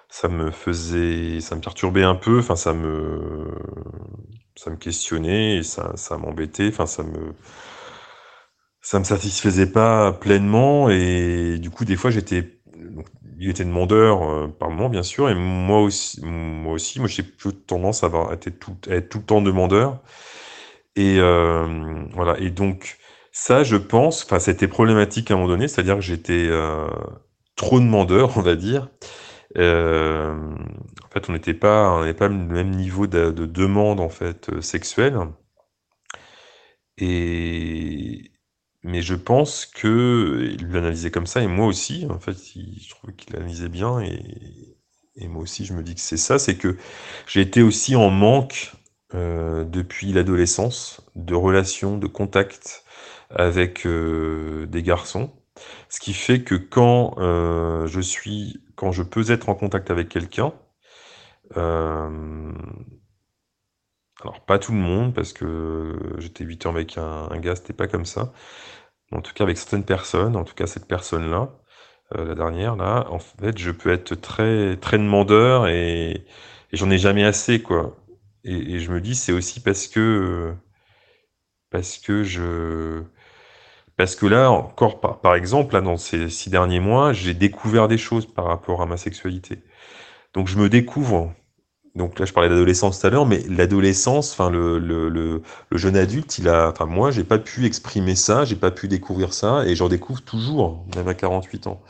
ça 0.09 0.29
me 0.29 0.51
faisait, 0.51 1.41
ça 1.41 1.57
me 1.57 1.61
perturbait 1.61 2.05
un 2.05 2.15
peu. 2.17 2.39
Enfin, 2.41 2.57
ça 2.57 2.73
me, 2.73 3.51
ça 4.57 4.71
me 4.71 4.77
questionnait 4.77 5.59
et 5.59 5.63
ça, 5.63 5.93
ça 5.97 6.17
m'embêtait. 6.19 6.69
Enfin, 6.69 6.87
ça 6.87 7.03
me, 7.03 7.35
ça 8.87 9.01
me 9.01 9.05
satisfaisait 9.05 9.67
pas 9.67 10.13
pleinement 10.13 10.89
et 10.91 11.59
du 11.59 11.71
coup, 11.71 11.85
des 11.85 11.97
fois, 11.97 12.13
j'étais, 12.13 12.61
il 13.37 13.51
était 13.51 13.65
demandeur 13.65 14.23
euh, 14.23 14.47
par 14.47 14.71
moment, 14.71 14.89
bien 14.89 15.03
sûr, 15.03 15.29
et 15.29 15.35
moi 15.35 15.81
aussi, 15.81 16.21
moi 16.23 16.75
aussi, 16.75 17.01
moi 17.01 17.09
j'ai 17.09 17.25
plutôt 17.25 17.51
tendance 17.51 18.05
à 18.05 18.11
été 18.33 18.53
tout, 18.53 18.77
à 18.89 18.95
être 18.95 19.09
tout 19.09 19.19
le 19.19 19.25
temps 19.25 19.43
demandeur. 19.43 20.01
Et 20.97 21.19
euh, 21.19 22.05
voilà. 22.15 22.39
Et 22.39 22.51
donc 22.51 22.99
ça, 23.33 23.65
je 23.65 23.77
pense, 23.77 24.25
enfin, 24.25 24.39
c'était 24.39 24.69
problématique 24.69 25.33
à 25.33 25.35
un 25.35 25.39
moment 25.39 25.49
donné, 25.49 25.67
c'est-à-dire 25.67 25.97
que 25.97 26.03
j'étais 26.03 26.47
euh, 26.49 26.87
trop 27.57 27.81
demandeur, 27.81 28.39
on 28.39 28.43
va 28.43 28.55
dire. 28.57 28.89
En 29.57 31.09
fait, 31.13 31.29
on 31.29 31.33
n'était 31.33 31.55
pas, 31.55 31.91
on 31.91 32.01
n'avait 32.01 32.15
pas 32.15 32.29
le 32.29 32.35
même 32.35 32.71
niveau 32.71 33.09
de, 33.09 33.31
de 33.33 33.47
demande 33.47 34.01
en 34.01 34.11
fait 34.11 34.61
sexuelle. 34.61 35.19
Et 36.99 38.36
mais 38.87 39.03
je 39.03 39.15
pense 39.15 39.67
que 39.67 40.49
il 40.59 40.69
l'analysait 40.69 41.11
comme 41.11 41.27
ça 41.27 41.43
et 41.43 41.49
moi 41.49 41.67
aussi. 41.67 42.07
En 42.09 42.21
fait, 42.21 42.37
je 42.37 42.89
trouve 42.91 43.13
qu'il 43.15 43.35
l'analysait 43.35 43.69
bien 43.69 44.01
et, 44.01 45.29
moi 45.29 45.43
aussi, 45.43 45.65
je 45.65 45.73
me 45.75 45.83
dis 45.83 45.95
que 45.95 46.01
c'est 46.01 46.17
ça, 46.17 46.39
c'est 46.39 46.57
que 46.57 46.77
j'ai 47.27 47.41
été 47.41 47.63
aussi 47.63 47.97
en 47.97 48.11
manque 48.11 48.73
euh, 49.15 49.65
depuis 49.65 50.13
l'adolescence 50.13 51.01
de 51.17 51.35
relations, 51.35 51.99
de 51.99 52.07
contacts 52.07 52.85
avec 53.31 53.87
euh, 53.87 54.67
des 54.67 54.83
garçons. 54.83 55.33
Ce 55.89 56.01
qui 56.01 56.13
fait 56.15 56.43
que 56.45 56.55
quand 56.55 57.17
euh, 57.19 57.87
je 57.89 58.01
suis, 58.01 58.63
quand 58.77 58.93
je 58.93 59.03
peux 59.03 59.31
être 59.33 59.49
en 59.49 59.55
contact 59.55 59.91
avec 59.91 60.09
quelqu'un, 60.09 60.53
alors 64.23 64.45
pas 64.47 64.59
tout 64.59 64.73
le 64.73 64.79
monde 64.79 65.15
parce 65.15 65.33
que 65.33 65.97
j'étais 66.19 66.45
8 66.45 66.67
ans 66.67 66.71
avec 66.71 66.99
un, 66.99 67.29
un 67.31 67.39
gars, 67.39 67.57
c'était 67.57 67.73
pas 67.73 67.87
comme 67.89 68.05
ça. 68.07 68.33
En 69.13 69.21
tout 69.21 69.33
cas 69.35 69.45
avec 69.45 69.59
certaines 69.59 69.85
personnes, 69.85 70.37
en 70.37 70.45
tout 70.45 70.55
cas 70.55 70.67
cette 70.67 70.87
personne-là, 70.87 71.51
euh, 72.17 72.25
la 72.27 72.35
dernière 72.35 72.77
là, 72.77 73.07
en 73.11 73.19
fait 73.19 73.59
je 73.59 73.71
peux 73.71 73.93
être 73.93 74.15
très 74.17 74.77
très 74.79 74.99
demandeur 74.99 75.69
et, 75.69 76.27
j'en 76.73 76.91
ai 76.91 76.99
jamais 76.99 77.25
assez 77.25 77.63
quoi. 77.63 77.97
Et, 78.45 78.75
et 78.75 78.81
je 78.81 78.93
me 78.93 79.01
dis 79.01 79.15
c'est 79.15 79.33
aussi 79.33 79.61
parce 79.61 79.89
que 79.89 80.55
parce 81.71 81.99
que 81.99 82.23
je 82.25 83.05
parce 83.97 84.15
que 84.15 84.27
là, 84.27 84.51
encore 84.51 85.01
par, 85.01 85.21
par 85.21 85.35
exemple, 85.35 85.75
là, 85.75 85.81
dans 85.81 85.97
ces 85.97 86.29
six 86.29 86.51
derniers 86.51 86.81
mois, 86.81 87.13
j'ai 87.13 87.35
découvert 87.35 87.89
des 87.89 87.99
choses 87.99 88.27
par 88.27 88.45
rapport 88.47 88.83
à 88.83 88.87
ma 88.87 88.97
sexualité. 88.97 89.63
Donc 90.35 90.49
je 90.49 90.59
me 90.59 90.69
découvre. 90.69 91.33
Donc 91.97 92.19
là, 92.19 92.27
je 92.27 92.33
parlais 92.35 92.51
d'adolescence 92.51 93.01
tout 93.01 93.07
à 93.07 93.11
l'heure, 93.11 93.25
mais 93.27 93.43
l'adolescence, 93.49 94.33
enfin 94.33 94.51
le, 94.51 94.79
le, 94.79 95.09
le, 95.09 95.43
jeune 95.73 95.97
adulte, 95.97 96.39
il 96.39 96.49
a, 96.49 96.69
enfin 96.71 96.85
moi, 96.85 97.11
j'ai 97.11 97.25
pas 97.25 97.39
pu 97.39 97.65
exprimer 97.65 98.15
ça, 98.15 98.45
j'ai 98.45 98.57
pas 98.57 98.71
pu 98.71 98.87
découvrir 98.87 99.33
ça, 99.33 99.65
et 99.67 99.75
j'en 99.75 99.89
découvre 99.89 100.21
toujours, 100.23 100.85
même 100.95 101.09
à 101.09 101.15
48 101.15 101.67
ans. 101.69 101.81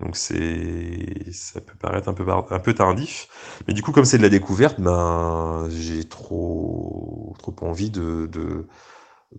Donc 0.00 0.16
c'est, 0.16 1.32
ça 1.32 1.60
peut 1.60 1.74
paraître 1.78 2.08
un 2.08 2.14
peu, 2.14 2.24
un 2.50 2.58
peu 2.60 2.74
tardif, 2.74 3.28
mais 3.68 3.74
du 3.74 3.82
coup, 3.82 3.92
comme 3.92 4.04
c'est 4.06 4.18
de 4.18 4.22
la 4.22 4.30
découverte, 4.30 4.80
ben 4.80 5.68
j'ai 5.70 6.04
trop, 6.04 7.34
trop 7.38 7.54
envie 7.62 7.90
de, 7.90 8.26
de 8.26 8.66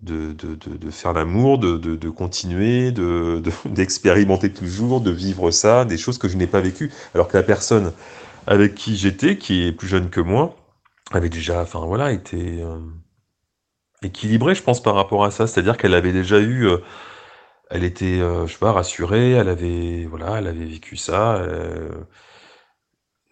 de, 0.02 0.32
de, 0.32 0.54
de, 0.54 0.76
de 0.76 0.90
faire 0.90 1.12
l'amour, 1.12 1.58
de, 1.58 1.78
de, 1.78 2.10
continuer, 2.10 2.92
d'expérimenter 3.64 4.52
toujours, 4.52 5.00
de 5.00 5.10
vivre 5.10 5.50
ça, 5.50 5.84
des 5.84 5.96
choses 5.98 6.18
que 6.18 6.28
je 6.28 6.36
n'ai 6.36 6.46
pas 6.46 6.60
vécues. 6.60 6.92
Alors 7.14 7.28
que 7.28 7.36
la 7.36 7.42
personne 7.42 7.92
avec 8.46 8.74
qui 8.74 8.96
j'étais, 8.96 9.38
qui 9.38 9.66
est 9.66 9.72
plus 9.72 9.88
jeune 9.88 10.10
que 10.10 10.20
moi, 10.20 10.56
avait 11.12 11.28
déjà, 11.28 11.62
enfin 11.62 11.80
voilà, 11.86 12.12
été 12.12 12.62
euh, 12.62 12.80
équilibrée, 14.02 14.54
je 14.54 14.62
pense, 14.62 14.82
par 14.82 14.94
rapport 14.94 15.24
à 15.24 15.30
ça. 15.30 15.46
C'est-à-dire 15.46 15.76
qu'elle 15.76 15.94
avait 15.94 16.12
déjà 16.12 16.38
eu, 16.40 16.66
euh, 16.66 16.78
elle 17.70 17.84
était, 17.84 18.20
euh, 18.20 18.46
je 18.46 18.52
sais 18.52 18.58
pas, 18.58 18.72
rassurée, 18.72 19.32
elle 19.32 19.48
avait, 19.48 20.06
voilà, 20.06 20.38
elle 20.38 20.46
avait 20.46 20.64
vécu 20.66 20.96
ça 20.96 21.36
euh, 21.36 21.90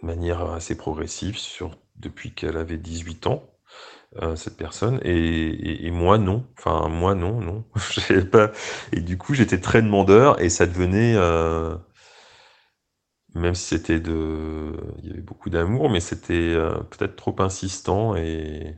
de 0.03 0.07
manière 0.07 0.43
assez 0.51 0.77
progressive 0.77 1.39
sur, 1.39 1.77
depuis 1.97 2.33
qu'elle 2.33 2.57
avait 2.57 2.79
18 2.79 3.27
ans. 3.27 3.45
Euh, 4.23 4.37
cette 4.37 4.57
personne 4.57 5.01
et, 5.03 5.91
moi 5.91 6.19
non 6.19 6.47
enfin 6.57 6.87
moi 6.89 7.17
non 7.17 7.41
non 7.41 7.65
pas 8.31 8.53
et 8.93 9.01
du 9.01 9.19
coup 9.19 9.35
j'étais 9.35 9.59
très 9.59 9.83
demandeur 9.83 10.41
et 10.41 10.51
ça 10.51 10.67
devenait 10.67 11.17
même 13.35 13.55
si 13.55 13.65
c'était 13.67 14.01
de 14.01 14.73
il 14.99 15.09
y 15.09 15.11
avait 15.11 15.21
beaucoup 15.21 15.51
d'amour 15.51 15.91
mais 15.91 16.01
c'était 16.01 16.55
euh, 16.55 16.81
peut-être 16.91 17.17
trop 17.17 17.35
insistant 17.41 18.15
et 18.17 18.77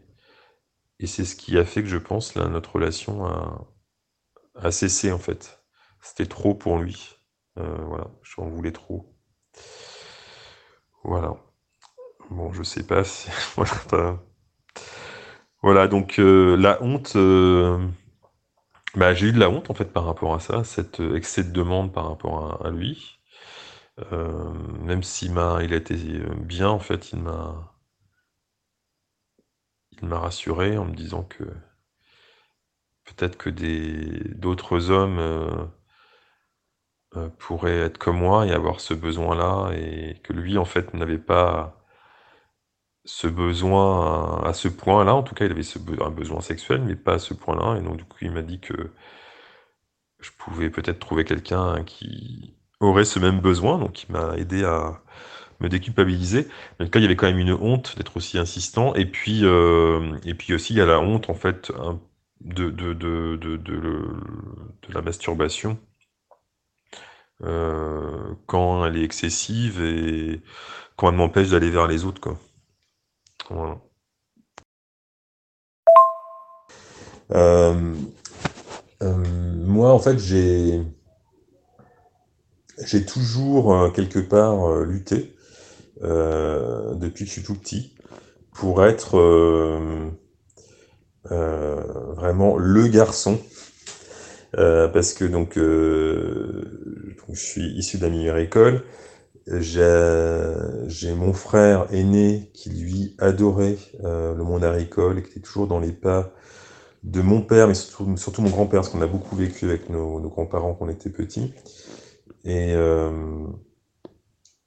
et 0.98 1.06
c'est 1.06 1.26
ce 1.26 1.36
qui 1.36 1.58
a 1.58 1.64
fait 1.64 1.82
que 1.82 1.88
je 1.88 1.98
pense 1.98 2.34
là 2.34 2.48
notre 2.48 2.75
relation 2.75 3.26
a, 3.26 4.70
cessé 4.70 5.12
en 5.12 5.18
fait. 5.18 5.62
C'était 6.00 6.26
trop 6.26 6.54
pour 6.54 6.78
lui. 6.78 7.18
Euh, 7.58 7.76
voilà 7.86 8.06
j'en 8.22 8.48
voulais 8.48 8.72
trop. 8.72 9.14
Voilà. 11.04 11.34
Bon 12.30 12.52
je 12.52 12.62
sais 12.62 12.84
pas 12.86 13.02
voilà 15.62 15.88
donc 15.88 16.18
euh, 16.18 16.56
la 16.56 16.82
honte, 16.82 17.16
bah, 18.94 19.14
j'ai 19.14 19.26
eu 19.26 19.32
de 19.32 19.38
la 19.38 19.50
honte 19.50 19.70
en 19.70 19.75
fait 19.75 19.92
par 19.92 20.06
rapport 20.06 20.34
à 20.34 20.40
ça, 20.40 20.64
cet 20.64 21.00
excès 21.00 21.44
de 21.44 21.52
demande 21.52 21.92
par 21.92 22.08
rapport 22.08 22.64
à 22.64 22.70
lui. 22.70 23.16
Euh, 24.12 24.52
même 24.80 25.02
s'il 25.02 25.32
m'a, 25.32 25.62
il 25.62 25.72
a 25.72 25.76
été 25.76 25.94
bien 26.36 26.68
en 26.68 26.78
fait, 26.78 27.12
il 27.12 27.20
m'a, 27.20 27.74
il 30.00 30.06
m'a 30.08 30.18
rassuré 30.18 30.76
en 30.78 30.84
me 30.84 30.94
disant 30.94 31.24
que 31.24 31.44
peut-être 33.04 33.36
que 33.36 33.50
des 33.50 34.20
d'autres 34.34 34.90
hommes 34.90 35.18
euh, 35.18 35.66
pourraient 37.38 37.78
être 37.80 37.98
comme 37.98 38.18
moi 38.18 38.46
et 38.46 38.52
avoir 38.52 38.80
ce 38.80 38.94
besoin-là 38.94 39.72
et 39.74 40.20
que 40.22 40.32
lui 40.32 40.58
en 40.58 40.64
fait 40.64 40.92
n'avait 40.94 41.18
pas 41.18 41.76
ce 43.06 43.28
besoin 43.28 44.42
à, 44.44 44.52
ce 44.52 44.68
point-là. 44.68 45.14
En 45.14 45.22
tout 45.22 45.34
cas, 45.34 45.46
il 45.46 45.52
avait 45.52 46.02
un 46.02 46.10
besoin 46.10 46.40
sexuel, 46.40 46.82
mais 46.82 46.96
pas 46.96 47.14
à 47.14 47.18
ce 47.18 47.34
point-là. 47.34 47.78
Et 47.78 47.82
donc, 47.82 47.96
du 47.98 48.04
coup, 48.04 48.18
il 48.22 48.32
m'a 48.32 48.42
dit 48.42 48.60
que 48.60 48.92
je 50.20 50.30
pouvais 50.38 50.70
peut-être 50.70 50.98
trouver 50.98 51.24
quelqu'un 51.24 51.84
qui 51.84 52.55
aurait 52.80 53.04
ce 53.04 53.18
même 53.18 53.40
besoin. 53.40 53.78
Donc, 53.78 54.04
il 54.04 54.12
m'a 54.12 54.37
aidé 54.37 54.64
à 54.64 55.00
me 55.61 55.68
déculpabiliser. 55.68 56.49
En 56.80 56.85
tout 56.85 56.90
cas, 56.90 56.99
il 56.99 57.02
y 57.02 57.06
avait 57.06 57.16
quand 57.16 57.26
même 57.26 57.38
une 57.38 57.52
honte 57.52 57.97
d'être 57.97 58.16
aussi 58.16 58.38
insistant. 58.38 58.95
Et 58.95 59.06
puis, 59.06 59.40
euh, 59.45 60.16
et 60.25 60.35
puis 60.35 60.54
aussi, 60.54 60.75
il 60.75 60.76
y 60.78 60.80
a 60.80 60.87
la 60.87 61.00
honte, 61.00 61.30
en 61.30 61.35
fait, 61.35 61.73
de, 62.40 62.71
de, 62.71 62.92
de, 62.92 63.37
de, 63.37 64.92
la 64.92 65.02
masturbation. 65.02 65.78
Euh, 67.45 68.35
quand 68.47 68.87
elle 68.87 68.97
est 68.97 69.04
excessive 69.04 69.83
et 69.83 70.40
quand 70.97 71.11
elle 71.11 71.16
m'empêche 71.16 71.50
d'aller 71.50 71.71
vers 71.71 71.87
les 71.87 72.04
autres, 72.04 72.21
quoi. 72.21 72.38
Voilà. 73.50 73.78
Euh, 77.33 77.95
moi, 79.02 79.92
en 79.92 79.99
fait, 79.99 80.18
j'ai 80.18 80.83
j'ai 82.85 83.04
toujours 83.04 83.92
quelque 83.95 84.18
part 84.18 84.80
lutté 84.80 85.35
depuis 86.02 87.25
que 87.25 87.30
je 87.30 87.33
suis 87.33 87.42
tout 87.42 87.54
petit 87.54 87.95
pour 88.52 88.85
être 88.85 89.18
vraiment 91.25 92.56
le 92.56 92.87
garçon 92.88 93.38
parce 94.52 95.14
que 95.14 95.25
donc, 95.25 95.54
je 95.56 96.64
suis 97.33 97.66
issu 97.78 97.99
de 97.99 98.02
la 98.02 98.11
meilleure 98.11 98.38
école 98.38 98.83
j'ai 99.49 101.14
mon 101.14 101.33
frère 101.33 101.87
aîné 101.92 102.50
qui 102.52 102.71
lui 102.71 103.14
adorait 103.18 103.78
euh, 104.04 104.35
le 104.35 104.42
monde 104.42 104.64
agricole 104.64 105.18
et 105.18 105.23
qui 105.23 105.30
était 105.30 105.40
toujours 105.40 105.68
dans 105.68 105.78
les 105.78 105.92
pas 105.92 106.33
de 107.04 107.21
mon 107.21 107.40
père, 107.40 107.68
mais 107.68 107.75
surtout, 107.75 108.16
surtout 108.16 108.42
mon 108.42 108.50
grand-père, 108.50 108.80
parce 108.80 108.88
qu'on 108.88 109.02
a 109.02 109.06
beaucoup 109.06 109.37
vécu 109.37 109.66
avec 109.66 109.88
nos, 109.90 110.18
nos 110.21 110.28
grands-parents 110.28 110.75
quand 110.75 110.87
on 110.87 110.88
était 110.88 111.11
petits. 111.11 111.54
Et, 112.45 112.73
euh, 112.75 113.47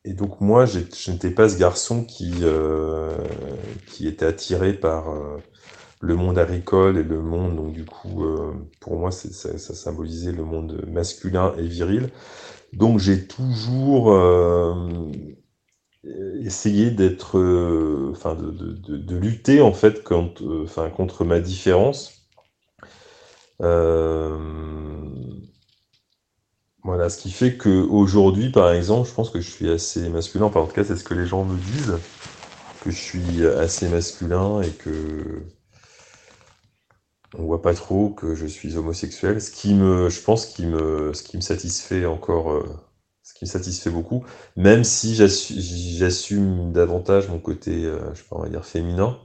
et 0.04 0.14
donc 0.14 0.42
moi, 0.42 0.66
je 0.66 0.80
n'étais 1.12 1.32
pas 1.32 1.50
ce 1.50 1.58
garçon 1.58 2.04
qui, 2.04 2.34
euh, 2.42 3.18
qui 3.88 4.08
était 4.08 4.26
attiré 4.26 4.74
par 4.74 5.10
euh, 5.10 5.38
le 6.02 6.16
monde 6.16 6.38
agricole 6.38 6.98
et 6.98 7.04
le 7.04 7.22
monde, 7.22 7.56
donc 7.56 7.74
du 7.74 7.86
coup, 7.86 8.26
pour 8.80 8.98
moi, 8.98 9.12
ça, 9.12 9.58
symbolisait 9.58 10.32
le 10.32 10.44
monde 10.44 10.84
masculin 10.88 11.54
et 11.58 11.68
viril. 11.68 12.10
Donc 12.74 13.00
j'ai 13.00 13.28
toujours 13.28 14.16
essayé 16.42 16.92
d'être, 16.92 17.38
enfin 18.12 18.36
de, 18.36 18.52
de, 18.52 19.16
lutter 19.18 19.60
en 19.62 19.74
fait 19.74 20.04
contre, 20.04 20.66
contre 20.96 21.26
ma 21.26 21.42
différence. 21.42 22.30
Voilà, 26.84 27.10
ce 27.10 27.18
qui 27.18 27.32
fait 27.32 27.58
qu'aujourd'hui, 27.58 28.52
par 28.52 28.72
exemple, 28.72 29.08
je 29.08 29.14
pense 29.14 29.30
que 29.30 29.42
je 29.42 29.50
suis 29.50 29.70
assez 29.70 30.10
masculin. 30.10 30.46
Enfin, 30.46 30.62
en 30.62 30.66
tout 30.66 30.74
cas, 30.74 30.84
c'est 30.84 30.96
ce 30.96 31.04
que 31.04 31.14
les 31.14 31.26
gens 31.26 31.44
me 31.44 31.58
disent, 31.58 31.98
que 32.82 32.92
je 32.92 32.98
suis 32.98 33.46
assez 33.46 33.90
masculin 33.90 34.62
et 34.62 34.72
que 34.72 35.44
on 37.38 37.44
voit 37.44 37.62
pas 37.62 37.74
trop 37.74 38.10
que 38.10 38.34
je 38.36 38.48
suis 38.48 38.78
homosexuel, 38.78 39.42
ce 39.42 39.52
qui 39.52 39.74
me, 39.74 40.10
je 40.10 40.22
pense, 40.22 40.48
qui 40.48 40.64
ce 40.64 41.24
qui 41.24 41.38
me 41.38 41.42
satisfait 41.42 42.06
encore, 42.06 42.52
euh, 42.52 42.66
ce 43.24 43.34
qui 43.34 43.46
me 43.46 43.50
satisfait 43.50 43.92
beaucoup, 43.92 44.26
même 44.56 44.84
si 44.84 45.16
j'assume 45.16 46.72
davantage 46.72 47.30
mon 47.30 47.40
côté, 47.40 47.86
euh, 47.86 48.14
je 48.14 48.20
sais 48.22 48.28
pas, 48.30 48.38
on 48.38 48.42
va 48.42 48.50
dire 48.50 48.66
féminin, 48.66 49.20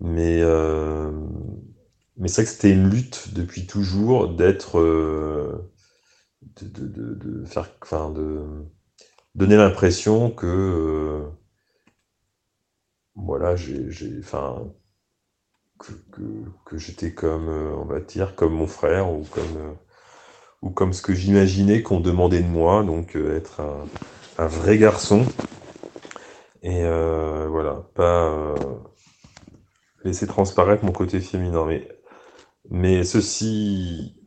mais 0.00 0.40
euh, 0.42 1.12
mais 2.16 2.28
c'est 2.28 2.42
vrai 2.42 2.44
que 2.44 2.50
c'était 2.50 2.70
une 2.72 2.90
lutte 2.90 3.34
depuis 3.34 3.66
toujours 3.66 4.28
d'être, 4.28 4.80
de, 6.60 7.14
de, 7.14 7.44
faire, 7.44 7.70
enfin 7.82 8.10
de 8.10 8.42
donner 9.34 9.56
l'impression 9.56 10.30
que 10.30 11.24
voilà, 13.16 13.56
j'ai, 13.56 13.88
enfin 14.20 14.72
que, 15.78 15.92
que, 16.64 16.78
j'étais 16.78 17.12
comme, 17.12 17.48
euh, 17.48 17.74
on 17.76 17.84
va 17.84 18.00
dire, 18.00 18.34
comme 18.34 18.54
mon 18.54 18.66
frère 18.66 19.10
ou 19.10 19.24
comme, 19.30 19.56
euh, 19.56 19.72
ou 20.62 20.70
comme 20.70 20.92
ce 20.92 21.02
que 21.02 21.14
j'imaginais 21.14 21.82
qu'on 21.82 22.00
demandait 22.00 22.42
de 22.42 22.48
moi, 22.48 22.82
donc 22.84 23.16
euh, 23.16 23.36
être 23.36 23.60
un, 23.60 23.86
un, 24.38 24.46
vrai 24.46 24.78
garçon. 24.78 25.26
Et 26.62 26.82
voilà, 26.82 27.86
pas 27.94 28.54
laisser 30.02 30.26
transparaître 30.26 30.82
mon 30.82 30.92
côté 30.92 31.20
féminin. 31.20 31.66
Mais, 31.66 31.86
mais 32.70 33.04
ceci 33.04 34.23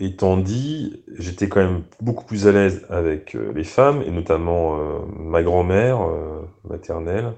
étant 0.00 0.36
dit, 0.36 1.04
j'étais 1.18 1.48
quand 1.48 1.60
même 1.60 1.82
beaucoup 2.00 2.24
plus 2.24 2.46
à 2.46 2.52
l'aise 2.52 2.86
avec 2.88 3.34
les 3.34 3.64
femmes, 3.64 4.02
et 4.02 4.10
notamment 4.10 4.78
ma 5.14 5.42
grand-mère 5.42 6.00
maternelle, 6.64 7.34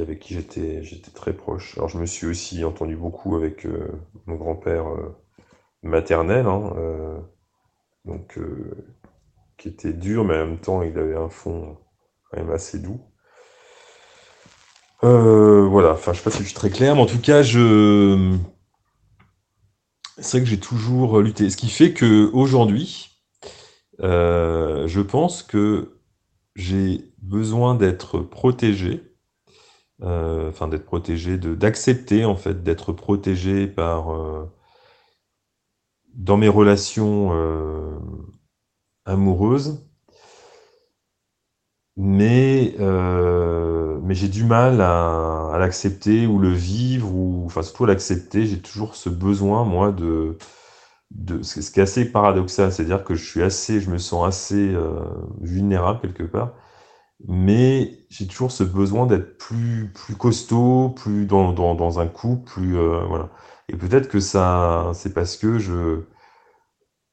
avec 0.00 0.20
qui 0.20 0.34
j'étais, 0.34 0.82
très 1.14 1.32
proche. 1.32 1.76
Alors 1.76 1.88
je 1.88 1.98
me 1.98 2.06
suis 2.06 2.26
aussi 2.26 2.64
entendu 2.64 2.96
beaucoup 2.96 3.36
avec 3.36 3.66
euh, 3.66 3.88
mon 4.26 4.36
grand-père 4.36 4.88
euh, 4.88 5.16
maternel, 5.82 6.46
hein, 6.46 6.72
euh, 6.76 7.18
donc 8.04 8.38
qui 9.56 9.68
était 9.68 9.92
dur, 9.92 10.24
mais 10.24 10.34
en 10.34 10.46
même 10.46 10.58
temps 10.58 10.82
il 10.82 10.98
avait 10.98 11.16
un 11.16 11.28
fond 11.28 11.76
quand 12.30 12.38
même 12.38 12.50
assez 12.50 12.78
doux. 12.78 13.00
voilà, 15.02 15.92
enfin 15.92 16.12
je 16.12 16.18
sais 16.18 16.24
pas 16.24 16.30
si 16.30 16.38
je 16.38 16.48
suis 16.48 16.54
très 16.54 16.70
clair, 16.70 16.94
mais 16.94 17.02
en 17.02 17.06
tout 17.06 17.20
cas 17.20 17.42
je 17.42 18.36
c'est 20.18 20.38
vrai 20.38 20.44
que 20.44 20.50
j'ai 20.50 20.60
toujours 20.60 21.20
lutté. 21.20 21.50
Ce 21.50 21.56
qui 21.56 21.68
fait 21.68 21.92
que 21.92 22.30
aujourd'hui, 22.32 23.10
je 23.98 25.00
pense 25.00 25.42
que 25.42 26.00
j'ai 26.56 27.12
besoin 27.18 27.74
d'être 27.74 28.20
protégé 28.20 29.14
euh, 30.02 30.50
d'être 30.68 30.84
protégé, 30.84 31.38
d'accepter 31.38 32.24
en 32.24 32.36
fait 32.36 32.62
d'être 32.62 32.92
protégé 32.92 33.66
par 33.66 34.12
euh, 34.12 34.44
dans 36.14 36.36
mes 36.36 36.48
relations 36.48 37.30
euh, 37.32 37.98
amoureuses, 39.04 39.88
mais 41.96 42.74
mais 44.02 44.14
j'ai 44.14 44.28
du 44.28 44.44
mal 44.44 44.80
à, 44.80 45.50
à 45.54 45.58
l'accepter 45.58 46.26
ou 46.26 46.38
le 46.38 46.50
vivre 46.50 47.12
ou 47.14 47.44
enfin 47.46 47.62
surtout 47.62 47.84
à 47.84 47.88
l'accepter. 47.88 48.46
J'ai 48.46 48.60
toujours 48.60 48.96
ce 48.96 49.08
besoin 49.08 49.64
moi 49.64 49.92
de 49.92 50.36
de 51.12 51.42
ce 51.42 51.70
qui 51.70 51.80
est 51.80 51.84
assez 51.84 52.06
paradoxal, 52.12 52.72
c'est-à-dire 52.72 53.04
que 53.04 53.14
je 53.14 53.24
suis 53.24 53.42
assez, 53.42 53.80
je 53.80 53.90
me 53.90 53.98
sens 53.98 54.26
assez 54.26 54.74
vulnérable 55.40 56.00
quelque 56.02 56.24
part 56.24 56.52
mais 57.28 57.98
j'ai 58.10 58.26
toujours 58.26 58.52
ce 58.52 58.64
besoin 58.64 59.06
d'être 59.06 59.38
plus, 59.38 59.90
plus 59.94 60.16
costaud, 60.16 60.90
plus 60.90 61.26
dans, 61.26 61.52
dans, 61.52 61.74
dans 61.74 62.00
un 62.00 62.08
couple, 62.08 62.44
plus 62.50 62.76
euh, 62.78 63.04
voilà. 63.06 63.30
Et 63.68 63.76
peut-être 63.76 64.08
que 64.08 64.20
ça, 64.20 64.90
c'est 64.94 65.14
parce 65.14 65.36
que 65.36 65.58
je, 65.58 66.02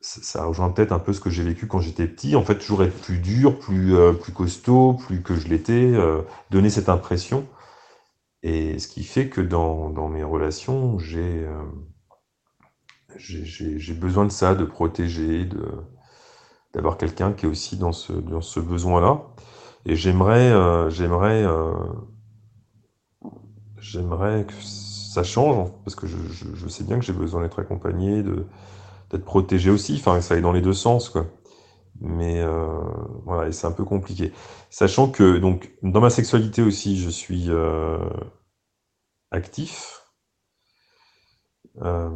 ça, 0.02 0.46
rejoint 0.46 0.70
peut-être 0.72 0.92
un 0.92 1.00
peu 1.00 1.14
ce 1.14 1.20
que 1.20 1.30
j'ai 1.30 1.44
vécu 1.44 1.68
quand 1.68 1.80
j'étais 1.80 2.08
petit. 2.08 2.36
En 2.36 2.44
fait, 2.44 2.58
toujours 2.58 2.84
être 2.84 3.00
plus 3.02 3.20
dur, 3.20 3.60
plus, 3.60 3.96
euh, 3.96 4.14
plus 4.14 4.34
costaud, 4.34 4.94
plus 4.94 5.22
que 5.22 5.36
je 5.36 5.48
l'étais, 5.48 5.92
euh, 5.94 6.22
donner 6.50 6.70
cette 6.70 6.90
impression. 6.90 7.46
Et 8.44 8.80
ce 8.80 8.88
qui 8.88 9.04
fait 9.04 9.30
que 9.30 9.42
dans, 9.42 9.90
dans 9.92 10.10
mes 10.10 10.24
relations, 10.24 10.98
j'ai, 10.98 11.46
j'ai 13.18 13.94
besoin 13.94 14.26
de 14.26 14.32
ça, 14.32 14.56
de 14.56 14.66
protéger, 14.66 15.48
d'avoir 16.74 16.98
quelqu'un 16.98 17.34
qui 17.34 17.46
est 17.46 17.50
aussi 17.50 17.78
dans 17.78 17.92
ce, 17.92 18.14
dans 18.14 18.42
ce 18.42 18.60
besoin-là. 18.60 19.22
Et 19.86 19.96
j'aimerais, 19.96 20.52
euh, 20.52 20.90
j'aimerais, 20.90 21.44
euh, 21.44 21.74
j'aimerais 23.78 24.46
que 24.46 24.54
ça 24.64 25.24
change, 25.24 25.72
parce 25.84 25.96
que 25.96 26.08
je, 26.08 26.18
je, 26.32 26.46
je 26.56 26.68
sais 26.68 26.84
bien 26.84 27.00
que 27.00 27.06
j'ai 27.06 27.14
besoin 27.14 27.42
d'être 27.42 27.60
accompagné, 27.60 28.24
de, 28.24 28.46
protégé 29.20 29.70
aussi. 29.70 29.96
Enfin, 30.00 30.22
ça 30.22 30.36
aille 30.36 30.42
dans 30.42 30.52
les 30.52 30.62
deux 30.62 30.74
sens, 30.74 31.10
quoi. 31.10 31.28
Mais 32.00 32.42
euh, 32.42 32.82
voilà, 33.26 33.48
et 33.50 33.52
c'est 33.52 33.68
un 33.68 33.72
peu 33.72 33.84
compliqué. 33.86 34.34
Sachant 34.70 35.12
que 35.12 35.38
donc 35.38 35.72
dans 35.84 36.02
ma 36.02 36.10
sexualité 36.10 36.62
aussi, 36.64 37.00
je 37.00 37.10
suis 37.10 37.46
euh, 37.50 38.00
actif. 39.32 40.02
Euh, 41.82 42.10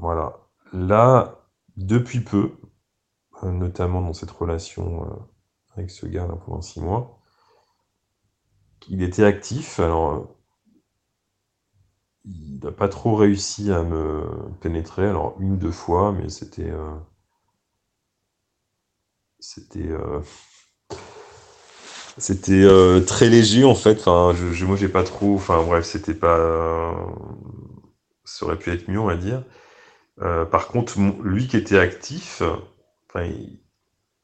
voilà. 0.00 0.38
Là, 0.72 1.44
depuis 1.76 2.20
peu, 2.20 2.52
notamment 3.42 4.00
dans 4.02 4.12
cette 4.12 4.30
relation 4.30 5.06
avec 5.76 5.90
ce 5.90 6.06
gars 6.06 6.26
là 6.26 6.34
pendant 6.44 6.60
six 6.60 6.80
mois. 6.80 7.20
Il 8.88 9.02
était 9.02 9.24
actif, 9.24 9.80
alors 9.80 10.37
il 12.28 12.60
n'a 12.62 12.72
pas 12.72 12.88
trop 12.88 13.14
réussi 13.16 13.72
à 13.72 13.82
me 13.82 14.24
pénétrer, 14.60 15.06
alors 15.06 15.36
une 15.40 15.52
ou 15.52 15.56
deux 15.56 15.70
fois, 15.70 16.12
mais 16.12 16.28
c'était 16.28 16.70
euh, 16.70 16.94
c'était 19.38 19.88
euh, 19.88 20.20
c'était 22.18 22.62
euh, 22.64 23.00
très 23.00 23.28
léger 23.28 23.64
en 23.64 23.74
fait. 23.74 23.98
Enfin, 24.06 24.34
je, 24.36 24.64
moi 24.64 24.76
j'ai 24.76 24.88
pas 24.88 25.04
trop. 25.04 25.34
Enfin 25.36 25.62
bref, 25.64 25.84
c'était 25.84 26.14
pas. 26.14 26.94
ça 28.24 28.46
aurait 28.46 28.58
pu 28.58 28.70
être 28.70 28.88
mieux, 28.88 29.00
on 29.00 29.06
va 29.06 29.16
dire. 29.16 29.44
par 30.50 30.68
contre, 30.68 30.98
lui 31.22 31.48
qui 31.48 31.56
était 31.56 31.78
actif, 31.78 32.42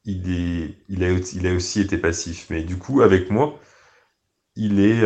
il, 0.05 0.31
est, 0.31 0.77
il, 0.89 1.03
a, 1.03 1.09
il 1.09 1.47
a 1.47 1.53
aussi 1.53 1.81
été 1.81 1.97
passif. 1.97 2.47
Mais 2.49 2.63
du 2.63 2.77
coup, 2.77 3.01
avec 3.01 3.29
moi, 3.31 3.59
il 4.55 4.79
est 4.79 5.03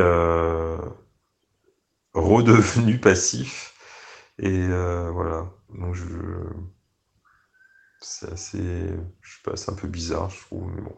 redevenu 2.20 3.00
passif. 3.00 3.74
Et 4.40 4.68
euh, 4.70 5.12
voilà. 5.12 5.48
Donc, 5.70 5.96
je. 5.96 6.06
C'est 8.02 8.32
assez. 8.32 8.60
Je 9.22 9.34
sais 9.34 9.42
pas, 9.44 9.56
c'est 9.58 9.72
un 9.72 9.76
peu 9.76 9.88
bizarre, 9.88 10.30
je 10.30 10.42
trouve, 10.42 10.72
mais 10.74 10.82
bon. 10.82 10.96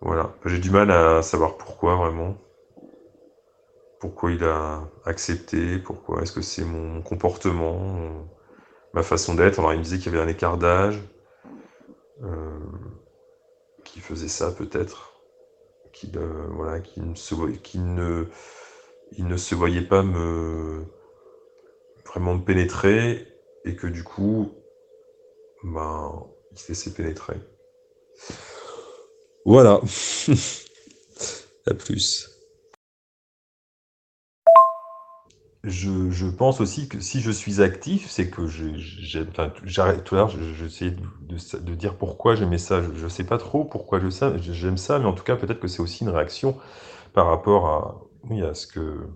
Voilà. 0.00 0.34
J'ai 0.46 0.58
du 0.58 0.70
mal 0.70 0.90
à 0.90 1.22
savoir 1.22 1.56
pourquoi 1.56 1.96
vraiment. 1.96 2.36
Pourquoi 4.00 4.32
il 4.32 4.42
a 4.44 4.82
accepté, 5.04 5.78
pourquoi. 5.78 6.22
Est-ce 6.22 6.32
que 6.32 6.42
c'est 6.42 6.64
mon 6.64 7.02
comportement, 7.02 8.26
ma 8.94 9.02
façon 9.02 9.34
d'être? 9.34 9.60
Alors, 9.60 9.72
il 9.74 9.78
me 9.78 9.84
disait 9.84 9.98
qu'il 9.98 10.12
y 10.12 10.16
avait 10.16 10.24
un 10.24 10.28
écart 10.28 10.58
d'âge. 10.58 11.00
qui 13.84 14.00
faisait 14.00 14.28
ça 14.28 14.50
peut-être, 14.52 15.12
qui, 15.92 16.10
voilà, 16.50 16.80
qui 16.80 17.00
ne, 17.78 18.26
il 19.18 19.26
ne 19.26 19.36
se 19.36 19.54
voyait 19.54 19.82
pas 19.82 20.02
me 20.02 20.84
vraiment 22.06 22.34
me 22.34 22.44
pénétrer 22.44 23.26
et 23.64 23.74
que 23.74 23.86
du 23.86 24.04
coup, 24.04 24.52
ben, 25.64 26.26
il 26.52 26.58
se 26.58 26.68
laissait 26.68 26.92
pénétrer. 26.92 27.36
Voilà. 29.44 29.80
à 31.66 31.74
plus. 31.74 32.28
Je, 35.64 36.28
pense 36.28 36.60
aussi 36.60 36.88
que 36.88 36.98
si 36.98 37.20
je 37.20 37.30
suis 37.30 37.62
actif, 37.62 38.10
c'est 38.10 38.28
que 38.28 38.48
j'aime. 38.48 39.30
Tout 39.30 40.14
à 40.14 40.18
l'heure, 40.18 40.28
j'essayais 40.28 40.90
de, 40.90 41.58
de, 41.58 41.74
dire 41.74 41.96
pourquoi 41.96 42.34
j'aimais 42.34 42.58
ça. 42.58 42.82
Je 42.82 43.04
ne 43.04 43.08
sais 43.08 43.22
pas 43.22 43.38
trop 43.38 43.64
pourquoi 43.64 44.00
j'aime 44.00 44.76
ça, 44.76 44.98
mais 44.98 45.04
en 45.04 45.12
tout 45.12 45.22
cas, 45.22 45.36
peut-être 45.36 45.60
que 45.60 45.68
c'est 45.68 45.80
aussi 45.80 46.02
une 46.02 46.10
réaction 46.10 46.58
par 47.12 47.28
rapport 47.28 47.66
à, 47.68 48.00
oui, 48.28 48.42
à 48.42 48.54
ce 48.54 48.66
que, 48.66 49.08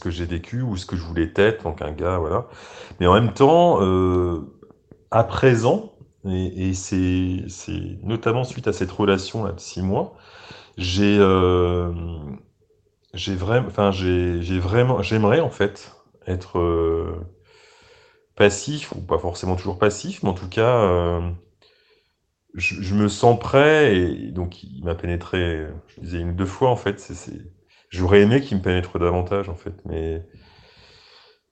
que 0.00 0.10
j'ai 0.10 0.24
vécu 0.24 0.62
ou 0.62 0.76
ce 0.76 0.86
que 0.86 0.96
je 0.96 1.02
voulais 1.02 1.32
être, 1.36 1.64
donc 1.64 1.82
un 1.82 1.92
gars, 1.92 2.18
voilà. 2.18 2.46
Mais 3.00 3.06
en 3.06 3.14
même 3.14 3.32
temps, 3.32 3.82
euh, 3.82 4.40
à 5.10 5.24
présent, 5.24 5.92
et, 6.26 6.72
c'est 6.74 7.98
notamment 8.02 8.44
suite 8.44 8.68
à 8.68 8.72
cette 8.72 8.90
relation 8.90 9.44
là 9.44 9.52
de 9.52 9.60
six 9.60 9.82
mois, 9.82 10.14
j'ai 10.78 11.18
euh, 11.18 11.92
vraiment, 13.14 13.68
enfin 13.68 13.90
j'ai 13.90 14.58
vraiment, 14.58 15.02
j'aimerais 15.02 15.40
en 15.40 15.50
fait 15.50 15.94
être 16.26 16.58
euh, 16.58 17.14
passif 18.36 18.92
ou 18.92 19.00
pas 19.00 19.18
forcément 19.18 19.56
toujours 19.56 19.78
passif, 19.78 20.22
mais 20.22 20.30
en 20.30 20.34
tout 20.34 20.48
cas, 20.48 21.20
je, 22.54 22.94
me 22.94 23.08
sens 23.08 23.38
prêt 23.38 23.96
et 23.96 24.30
donc 24.30 24.62
il 24.62 24.84
m'a 24.84 24.94
pénétré, 24.94 25.66
je 25.88 26.00
disais 26.00 26.20
une 26.20 26.30
ou 26.30 26.34
deux 26.34 26.46
fois 26.46 26.70
en 26.70 26.76
fait. 26.76 27.00
C'est, 27.00 27.40
j'aurais 27.90 28.22
aimé 28.22 28.40
qu'il 28.40 28.58
me 28.58 28.62
pénètre 28.62 28.98
davantage 28.98 29.48
en 29.48 29.54
fait, 29.54 29.74
mais 29.84 30.26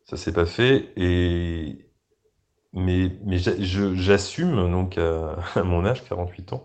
ça 0.04 0.16
s'est 0.16 0.32
pas 0.32 0.46
fait 0.46 0.92
et 0.96 1.88
mais 2.72 3.12
mais 3.24 3.38
j'assume 3.38 4.70
donc 4.70 4.98
à, 4.98 5.36
à, 5.54 5.62
mon 5.62 5.84
âge, 5.84 6.04
48 6.04 6.52
ans. 6.54 6.64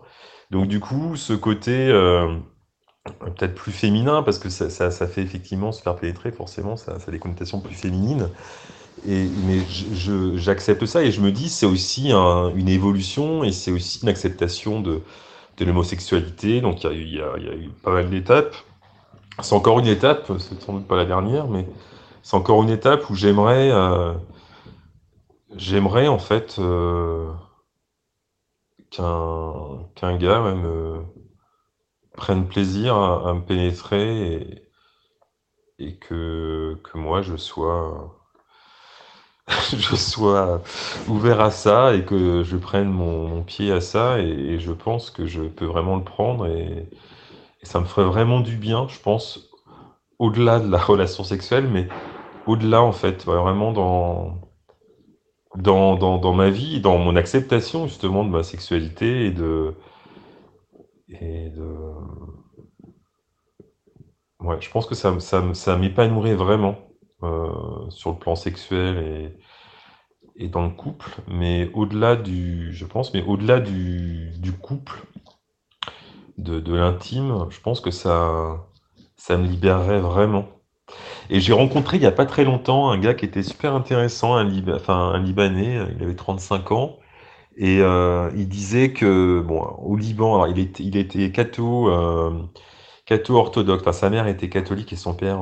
Donc 0.50 0.68
du 0.68 0.80
coup, 0.80 1.16
ce 1.16 1.34
côté 1.34 1.88
euh, 1.88 2.38
peut-être 3.20 3.54
plus 3.54 3.72
féminin, 3.72 4.22
parce 4.22 4.38
que 4.38 4.48
ça, 4.48 4.70
ça, 4.70 5.06
fait 5.06 5.22
effectivement 5.22 5.72
se 5.72 5.82
faire 5.82 5.96
pénétrer, 5.96 6.32
forcément, 6.32 6.76
ça, 6.76 6.98
ça 6.98 7.08
a 7.08 7.10
des 7.10 7.18
connotations 7.18 7.60
plus 7.60 7.74
féminines. 7.74 8.30
Et, 9.06 9.28
mais 9.46 9.60
j'accepte 10.36 10.86
ça 10.86 11.02
et 11.02 11.12
je 11.12 11.20
me 11.20 11.32
dis 11.32 11.48
c'est 11.48 11.66
aussi 11.66 12.12
une 12.12 12.68
évolution 12.68 13.44
et 13.44 13.52
c'est 13.52 13.70
aussi 13.70 14.00
une 14.02 14.08
acceptation 14.08 14.80
de, 14.80 15.02
l'homosexualité. 15.60 16.60
Donc 16.60 16.84
il 16.84 17.14
y, 17.14 17.20
a 17.20 17.36
eu 17.36 17.70
pas 17.82 17.92
mal 17.92 18.10
d'étapes. 18.10 18.54
C'est 19.40 19.54
encore 19.54 19.78
une 19.78 19.86
étape, 19.86 20.32
c'est 20.38 20.60
sans 20.60 20.74
doute 20.74 20.86
pas 20.86 20.96
la 20.96 21.04
dernière, 21.04 21.46
mais 21.46 21.66
c'est 22.22 22.36
encore 22.36 22.62
une 22.62 22.70
étape 22.70 23.08
où 23.08 23.14
j'aimerais, 23.14 23.70
euh, 23.70 24.12
j'aimerais 25.54 26.08
en 26.08 26.18
fait 26.18 26.56
euh, 26.58 27.30
qu'un 28.90 30.16
gars 30.16 30.40
même 30.40 31.04
prennent 32.18 32.48
plaisir 32.48 32.96
à, 32.96 33.32
me 33.32 33.40
pénétrer 33.42 34.64
et, 35.78 35.96
que, 35.98 36.76
que, 36.82 36.98
moi 36.98 37.22
je 37.22 37.36
sois 37.36 38.17
je 39.76 39.96
sois 39.96 40.62
ouvert 41.08 41.40
à 41.40 41.50
ça 41.50 41.94
et 41.94 42.04
que 42.04 42.42
je 42.42 42.56
prenne 42.56 42.88
mon, 42.88 43.42
pied 43.42 43.72
à 43.72 43.80
ça 43.80 44.18
et, 44.18 44.58
je 44.58 44.72
pense 44.72 45.10
que 45.10 45.26
je 45.26 45.42
peux 45.42 45.64
vraiment 45.64 45.96
le 45.96 46.04
prendre 46.04 46.46
et, 46.46 46.88
ça 47.62 47.80
me 47.80 47.86
ferait 47.86 48.06
vraiment 48.06 48.40
du 48.40 48.56
bien, 48.56 48.86
je 48.88 48.98
pense, 49.00 49.50
au-delà 50.18 50.60
de 50.60 50.70
la 50.70 50.78
relation 50.92 51.24
sexuelle, 51.24 51.68
mais 51.68 51.88
au-delà 52.46 52.82
en 52.82 52.92
fait, 52.92 53.24
vraiment 53.24 53.72
dans, 53.72 54.38
dans, 55.56 55.96
dans, 55.96 56.18
dans 56.18 56.32
ma 56.34 56.50
vie, 56.50 56.80
dans 56.80 56.98
mon 56.98 57.16
acceptation 57.16 57.86
justement 57.86 58.24
de 58.24 58.30
ma 58.30 58.42
sexualité 58.42 59.26
et 59.26 59.30
de, 59.30 59.74
et 61.08 61.50
de... 61.50 61.66
Ouais, 64.40 64.56
je 64.60 64.70
pense 64.70 64.86
que 64.86 64.94
ça, 64.94 65.18
ça, 65.18 65.42
ça 65.52 65.76
m'épanouirait 65.76 66.36
vraiment 66.36 66.87
euh, 67.22 67.90
sur 67.90 68.10
le 68.12 68.18
plan 68.18 68.36
sexuel 68.36 68.98
et, 70.36 70.44
et 70.44 70.48
dans 70.48 70.62
le 70.62 70.70
couple, 70.70 71.10
mais 71.26 71.70
au-delà 71.74 72.16
du, 72.16 72.72
je 72.72 72.84
pense, 72.86 73.12
mais 73.12 73.22
au-delà 73.22 73.60
du, 73.60 74.30
du 74.38 74.52
couple, 74.52 75.02
de, 76.36 76.60
de 76.60 76.74
l'intime, 76.74 77.46
je 77.50 77.60
pense 77.60 77.80
que 77.80 77.90
ça, 77.90 78.64
ça 79.16 79.36
me 79.36 79.46
libérerait 79.46 80.00
vraiment. 80.00 80.46
Et 81.30 81.40
j'ai 81.40 81.52
rencontré 81.54 81.98
il 81.98 82.00
n'y 82.00 82.06
a 82.06 82.12
pas 82.12 82.26
très 82.26 82.44
longtemps 82.44 82.90
un 82.90 82.98
gars 82.98 83.14
qui 83.14 83.24
était 83.26 83.42
super 83.42 83.74
intéressant, 83.74 84.36
un, 84.36 84.48
enfin, 84.74 85.12
un 85.14 85.20
Libanais, 85.22 85.80
il 85.96 86.02
avait 86.04 86.16
35 86.16 86.72
ans, 86.72 86.98
et 87.56 87.80
euh, 87.80 88.30
il 88.36 88.48
disait 88.48 88.92
que, 88.92 89.40
bon, 89.46 89.60
au 89.62 89.96
Liban, 89.96 90.34
alors 90.36 90.48
il 90.48 90.58
était, 90.60 90.84
il 90.84 90.96
était 90.96 91.32
catho, 91.32 91.90
euh, 91.90 92.32
catho 93.06 93.36
orthodoxe. 93.36 93.90
Sa 93.98 94.10
mère 94.10 94.26
était 94.28 94.48
catholique 94.48 94.92
et 94.92 94.96
son 94.96 95.14
père 95.14 95.40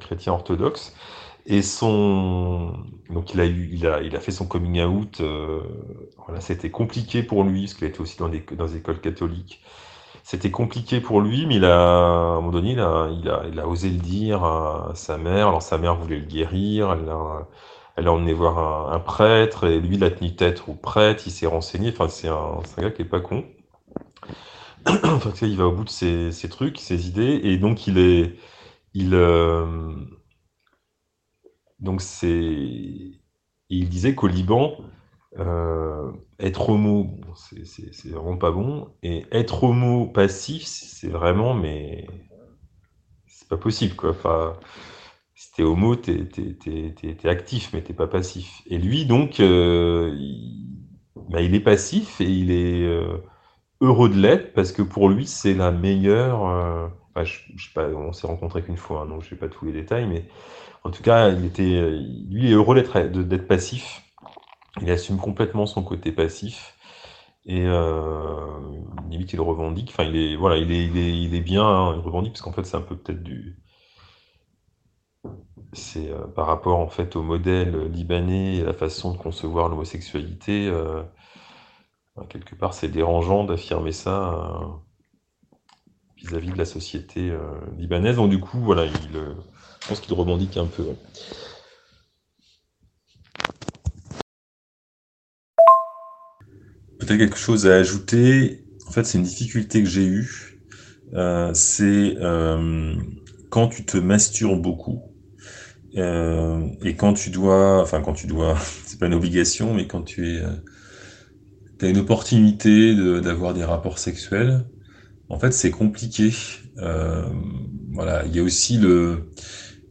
chrétien 0.00 0.32
orthodoxe. 0.34 0.94
Et 1.50 1.62
son, 1.62 2.74
donc 3.08 3.32
il 3.32 3.40
a 3.40 3.46
eu, 3.46 3.70
il 3.72 3.86
a, 3.86 4.02
il 4.02 4.14
a 4.14 4.20
fait 4.20 4.32
son 4.32 4.46
coming 4.46 4.82
out. 4.82 5.20
Euh, 5.22 5.62
voilà, 6.26 6.40
c'était 6.42 6.70
compliqué 6.70 7.22
pour 7.22 7.42
lui 7.42 7.62
parce 7.62 7.74
qu'il 7.74 7.86
était 7.88 8.00
aussi 8.00 8.18
dans 8.18 8.28
des, 8.28 8.44
dans 8.52 8.66
des 8.66 8.76
écoles 8.76 9.00
catholiques. 9.00 9.62
C'était 10.22 10.50
compliqué 10.50 11.00
pour 11.00 11.22
lui, 11.22 11.46
mais 11.46 11.56
il 11.56 11.64
a, 11.64 11.78
à 11.78 12.32
un 12.32 12.34
moment 12.36 12.50
donné, 12.50 12.72
il 12.72 12.80
a, 12.80 13.08
il 13.10 13.30
a, 13.30 13.44
il 13.50 13.58
a 13.60 13.66
osé 13.66 13.88
le 13.88 13.96
dire 13.96 14.44
à 14.44 14.92
sa 14.94 15.16
mère. 15.16 15.48
Alors 15.48 15.62
sa 15.62 15.78
mère 15.78 15.96
voulait 15.96 16.18
le 16.18 16.26
guérir. 16.26 16.92
Elle 16.92 17.08
a, 17.08 17.48
elle 17.96 18.08
a 18.08 18.12
emmené 18.12 18.34
voir 18.34 18.92
un, 18.92 19.00
prêtre, 19.00 19.64
et 19.64 19.80
lui, 19.80 19.96
il 19.96 20.04
a 20.04 20.10
tenu 20.10 20.36
tête 20.36 20.62
au 20.68 20.74
prêtre, 20.74 21.24
il 21.26 21.32
s'est 21.32 21.46
renseigné. 21.46 21.90
Enfin, 21.90 22.08
c'est 22.08 22.28
un, 22.28 22.60
un, 22.76 22.82
gars 22.82 22.90
qui 22.90 23.02
est 23.02 23.04
pas 23.06 23.20
con. 23.20 23.44
enfin, 24.86 25.32
il 25.42 25.56
va 25.56 25.66
au 25.66 25.72
bout 25.72 25.84
de 25.84 25.88
ses, 25.90 26.30
ses, 26.32 26.48
trucs, 26.48 26.78
ses 26.78 27.08
idées, 27.08 27.40
et 27.44 27.56
donc 27.58 27.86
il 27.86 27.98
est. 27.98 28.36
Il, 28.94 29.14
euh, 29.14 29.64
donc 31.78 32.00
c'est. 32.02 33.12
Il 33.70 33.88
disait 33.88 34.14
qu'au 34.14 34.28
Liban, 34.28 34.78
euh, 35.38 36.10
être 36.40 36.70
homo, 36.70 37.16
c'est 37.34 38.08
vraiment 38.08 38.38
pas 38.38 38.50
bon, 38.50 38.88
et 39.02 39.26
être 39.30 39.64
homo 39.64 40.06
passif, 40.06 40.64
c'est 40.64 41.08
vraiment, 41.08 41.54
mais 41.54 42.06
c'est 43.26 43.48
pas 43.48 43.58
possible, 43.58 43.94
quoi. 43.94 44.10
Enfin, 44.10 44.54
si 45.34 45.52
t'es 45.52 45.62
homo, 45.62 45.96
t'es 45.96 46.28
es, 46.66 47.28
actif, 47.28 47.70
mais 47.72 47.82
t'es 47.82 47.94
pas 47.94 48.06
passif. 48.08 48.62
Et 48.66 48.78
lui, 48.78 49.04
donc, 49.06 49.40
euh, 49.40 50.14
il, 50.18 50.78
bah, 51.30 51.42
il, 51.42 51.54
est 51.54 51.60
passif 51.60 52.20
et 52.20 52.30
il 52.30 52.50
est 52.50 52.82
euh, 52.84 53.18
heureux 53.80 54.08
de 54.08 54.16
l'être 54.18 54.54
parce 54.54 54.72
que 54.72 54.82
pour 54.82 55.08
lui, 55.10 55.26
c'est 55.26 55.54
la 55.54 55.72
meilleure. 55.72 56.90
Euh, 57.20 57.94
on 57.94 58.12
s'est 58.12 58.26
rencontrés 58.26 58.62
qu'une 58.62 58.76
fois, 58.76 59.02
hein, 59.02 59.06
donc 59.06 59.22
je 59.22 59.28
sais 59.30 59.36
pas 59.36 59.48
tous 59.48 59.64
les 59.66 59.72
détails, 59.72 60.06
mais 60.06 60.24
en 60.84 60.90
tout 60.90 61.02
cas, 61.02 61.30
il 61.30 61.44
était, 61.44 61.90
lui, 61.90 62.44
il 62.44 62.50
est 62.50 62.54
heureux 62.54 62.74
d'être 62.74 63.48
passif. 63.48 64.02
Il 64.82 64.90
assume 64.90 65.18
complètement 65.18 65.66
son 65.66 65.82
côté 65.82 66.12
passif 66.12 66.76
et 67.46 67.64
limite 69.10 69.32
il 69.32 69.40
revendique. 69.40 69.90
Enfin, 69.90 70.04
il 70.04 70.16
est, 70.16 70.36
voilà, 70.36 70.56
il 70.56 70.70
est, 70.72 70.86
il 70.86 71.34
est, 71.34 71.40
bien, 71.40 71.64
hein, 71.64 71.94
il 71.96 72.00
revendique 72.00 72.34
parce 72.34 72.42
qu'en 72.42 72.52
fait, 72.52 72.64
c'est 72.64 72.76
un 72.76 72.82
peu 72.82 72.96
peut-être 72.96 73.22
du 73.22 73.58
c'est 75.72 76.10
euh, 76.10 76.26
par 76.26 76.46
rapport 76.46 76.78
en 76.78 76.88
fait 76.88 77.16
au 77.16 77.22
modèle 77.22 77.86
libanais 77.92 78.56
et 78.56 78.64
la 78.64 78.72
façon 78.74 79.12
de 79.12 79.18
concevoir 79.18 79.68
l'homosexualité, 79.68 80.68
euh, 80.68 81.02
quelque 82.28 82.54
part 82.54 82.74
c'est 82.74 82.88
dérangeant 82.88 83.44
d'affirmer 83.44 83.92
ça 83.92 84.80
euh, 86.24 86.28
vis-à-vis 86.28 86.50
de 86.50 86.58
la 86.58 86.64
société 86.64 87.32
libanaise. 87.78 88.16
Donc 88.16 88.30
du 88.30 88.40
coup, 88.40 88.58
voilà, 88.60 88.84
il, 88.86 88.92
je 89.12 89.88
pense 89.88 90.00
qu'il 90.00 90.14
revendique 90.14 90.56
un 90.56 90.66
peu. 90.66 90.84
Peut-être 96.98 97.18
quelque 97.18 97.38
chose 97.38 97.66
à 97.66 97.76
ajouter. 97.76 98.64
En 98.86 98.90
fait, 98.90 99.04
c'est 99.04 99.18
une 99.18 99.24
difficulté 99.24 99.82
que 99.82 99.88
j'ai 99.88 100.04
eue. 100.04 100.58
c'est 101.54 102.16
quand 103.50 103.68
tu 103.68 103.84
te 103.84 103.96
masturbes 103.96 104.60
beaucoup 104.60 105.08
euh, 105.96 106.66
et 106.82 106.94
quand 106.94 107.14
tu 107.14 107.30
dois, 107.30 107.80
enfin 107.82 108.00
quand 108.00 108.12
tu 108.12 108.26
dois, 108.26 108.56
c'est 108.84 108.98
pas 108.98 109.06
une 109.06 109.14
obligation, 109.14 109.74
mais 109.74 109.86
quand 109.86 110.02
tu 110.02 110.28
es, 110.28 110.40
euh, 110.40 110.50
as 111.80 111.88
une 111.88 111.98
opportunité 111.98 112.94
d'avoir 113.20 113.54
des 113.54 113.64
rapports 113.64 113.98
sexuels, 113.98 114.64
en 115.28 115.38
fait 115.38 115.52
c'est 115.52 115.70
compliqué. 115.70 116.32
Euh, 116.78 117.22
voilà, 117.92 118.24
il 118.26 118.34
y 118.34 118.38
a 118.38 118.42
aussi 118.42 118.78
le, 118.78 119.30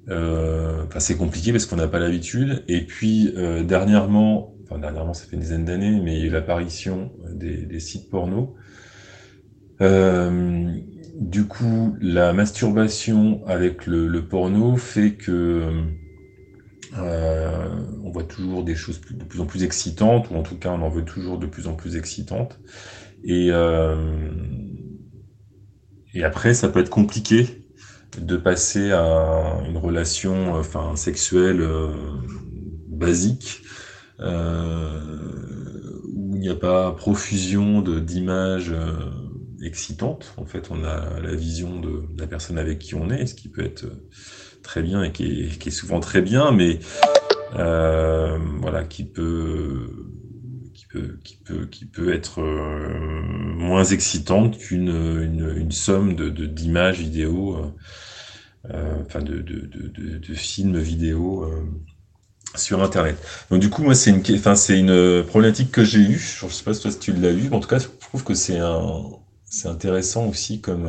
euh, 0.09 0.85
enfin 0.85 0.99
c'est 0.99 1.17
compliqué 1.17 1.51
parce 1.51 1.65
qu'on 1.65 1.75
n'a 1.75 1.87
pas 1.87 1.99
l'habitude. 1.99 2.63
Et 2.67 2.85
puis 2.85 3.33
euh, 3.35 3.63
dernièrement, 3.63 4.55
enfin 4.63 4.79
dernièrement 4.79 5.13
ça 5.13 5.25
fait 5.25 5.35
une 5.35 5.41
dizaine 5.41 5.65
d'années, 5.65 5.99
mais 6.01 6.15
il 6.15 6.19
y 6.19 6.23
a 6.23 6.25
eu 6.25 6.29
l'apparition 6.29 7.11
des, 7.31 7.79
sites 7.79 8.09
porno. 8.09 8.55
du 9.79 11.45
coup, 11.45 11.95
la 12.01 12.33
masturbation 12.33 13.45
avec 13.47 13.85
le, 13.85 14.21
porno 14.21 14.75
fait 14.77 15.13
que 15.13 15.71
on 16.95 18.09
voit 18.09 18.23
toujours 18.23 18.63
des 18.63 18.75
choses 18.75 19.01
de 19.11 19.23
plus 19.23 19.39
en 19.41 19.45
plus 19.45 19.63
excitantes, 19.63 20.31
ou 20.31 20.35
en 20.35 20.41
tout 20.41 20.57
cas 20.57 20.69
on 20.69 20.81
en 20.81 20.89
veut 20.89 21.03
toujours 21.03 21.37
de 21.37 21.45
plus 21.45 21.67
en 21.67 21.73
plus 21.73 21.95
excitantes. 21.95 22.59
Et, 23.23 23.51
et 26.17 26.23
après, 26.23 26.55
ça 26.55 26.67
peut 26.67 26.79
être 26.79 26.89
compliqué 26.89 27.61
de 28.17 28.37
passer 28.37 28.91
à 28.91 29.61
une 29.67 29.77
relation 29.77 30.55
enfin, 30.55 30.95
sexuelle 30.95 31.61
euh, 31.61 31.91
basique 32.87 33.61
euh, 34.19 35.21
où 36.11 36.33
il 36.33 36.39
n'y 36.39 36.49
a 36.49 36.55
pas 36.55 36.91
profusion 36.93 37.83
d'images 37.83 38.71
euh, 38.71 38.93
excitantes. 39.63 40.33
En 40.37 40.45
fait, 40.45 40.71
on 40.71 40.83
a 40.83 41.19
la 41.19 41.35
vision 41.35 41.79
de, 41.79 42.01
la 42.17 42.25
personne 42.25 42.57
avec 42.57 42.79
qui 42.79 42.95
on 42.95 43.11
est, 43.11 43.27
ce 43.27 43.35
qui 43.35 43.49
peut 43.49 43.63
être 43.63 43.85
très 44.63 44.81
bien 44.81 45.03
et 45.03 45.11
qui 45.11 45.43
est, 45.43 45.59
qui 45.59 45.69
est 45.69 45.71
souvent 45.71 45.99
très 45.99 46.23
bien, 46.23 46.51
mais 46.51 46.79
voilà, 47.53 48.85
qui 48.89 49.03
peut 49.03 49.87
qui 51.23 51.37
peut, 51.43 51.65
qui 51.65 51.85
peut 51.85 52.13
être 52.13 52.41
euh, 52.41 53.21
moins 53.57 53.83
excitante 53.83 54.57
qu'une 54.57 54.89
une, 54.89 55.71
somme 55.71 56.15
de, 56.15 56.29
d'images 56.29 56.99
vidéo, 56.99 57.55
euh, 57.55 58.73
euh, 58.73 59.03
enfin 59.05 59.21
de, 59.21 59.39
de, 59.39 60.33
films 60.33 60.77
vidéo 60.77 61.51
sur 62.55 62.81
Internet. 62.81 63.17
Donc 63.49 63.59
du 63.59 63.69
coup, 63.69 63.83
moi, 63.83 63.95
c'est 63.95 64.11
une, 64.11 64.23
enfin, 64.35 64.55
c'est 64.55 64.79
une 64.79 65.23
problématique 65.23 65.71
que 65.71 65.83
j'ai 65.83 65.99
eue. 65.99 66.19
Je 66.19 66.45
ne 66.45 66.51
sais 66.51 66.63
pas 66.63 66.73
si 66.73 66.99
tu 66.99 67.13
l'as 67.13 67.31
eu, 67.31 67.49
mais 67.49 67.55
en 67.55 67.59
tout 67.59 67.69
cas, 67.69 67.79
je 67.79 67.87
trouve 67.99 68.23
que 68.23 68.33
c'est 68.33 68.59
un, 68.59 69.03
c'est 69.45 69.67
intéressant 69.67 70.27
aussi 70.27 70.61
comme 70.61 70.87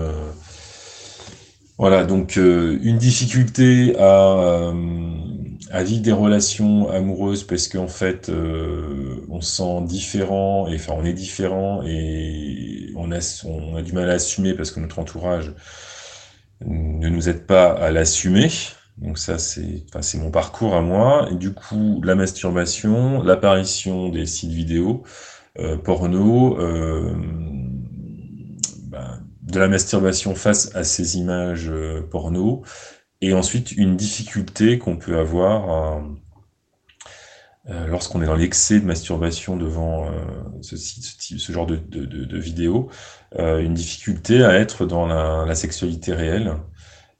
voilà, 1.78 2.04
donc 2.04 2.36
une 2.36 2.98
difficulté 2.98 3.96
à 3.98 4.72
à 5.70 5.82
vivre 5.82 6.02
des 6.02 6.12
relations 6.12 6.88
amoureuses 6.90 7.44
parce 7.44 7.68
qu'en 7.68 7.88
fait 7.88 8.28
euh, 8.28 9.24
on 9.28 9.40
se 9.40 9.56
sent 9.56 9.82
différent 9.84 10.68
et 10.68 10.76
enfin 10.76 10.94
on 10.96 11.04
est 11.04 11.12
différent 11.12 11.82
et 11.84 12.90
on 12.96 13.12
a 13.12 13.44
on 13.46 13.76
a 13.76 13.82
du 13.82 13.92
mal 13.92 14.10
à 14.10 14.14
assumer 14.14 14.54
parce 14.54 14.70
que 14.70 14.80
notre 14.80 14.98
entourage 14.98 15.52
ne 16.64 17.08
nous 17.08 17.28
aide 17.28 17.46
pas 17.46 17.70
à 17.70 17.90
l'assumer. 17.90 18.48
Donc 18.98 19.18
ça 19.18 19.38
c'est 19.38 19.84
enfin, 19.94 20.18
mon 20.18 20.30
parcours 20.30 20.74
à 20.74 20.80
moi. 20.80 21.28
Et 21.30 21.34
du 21.34 21.52
coup 21.52 22.00
la 22.04 22.14
masturbation 22.14 23.22
l'apparition 23.22 24.08
des 24.08 24.26
sites 24.26 24.50
vidéo 24.50 25.02
euh, 25.58 25.76
porno 25.76 26.58
euh, 26.60 27.14
ben, 28.84 29.20
de 29.42 29.58
la 29.58 29.68
masturbation 29.68 30.34
face 30.34 30.74
à 30.74 30.84
ces 30.84 31.16
images 31.16 31.68
euh, 31.68 32.02
porno 32.02 32.62
et 33.20 33.32
ensuite, 33.32 33.72
une 33.72 33.96
difficulté 33.96 34.78
qu'on 34.78 34.96
peut 34.96 35.18
avoir 35.18 35.96
euh, 35.96 36.00
euh, 37.70 37.86
lorsqu'on 37.88 38.22
est 38.22 38.26
dans 38.26 38.36
l'excès 38.36 38.78
de 38.80 38.84
masturbation 38.84 39.56
devant 39.56 40.06
euh, 40.06 40.62
ce, 40.62 41.52
genre 41.52 41.66
de, 41.66 41.76
de, 41.76 42.38
vidéo, 42.38 42.90
une 43.36 43.74
difficulté 43.74 44.44
à 44.44 44.54
être 44.54 44.86
dans 44.86 45.06
la, 45.06 45.54
sexualité 45.54 46.14
réelle. 46.14 46.54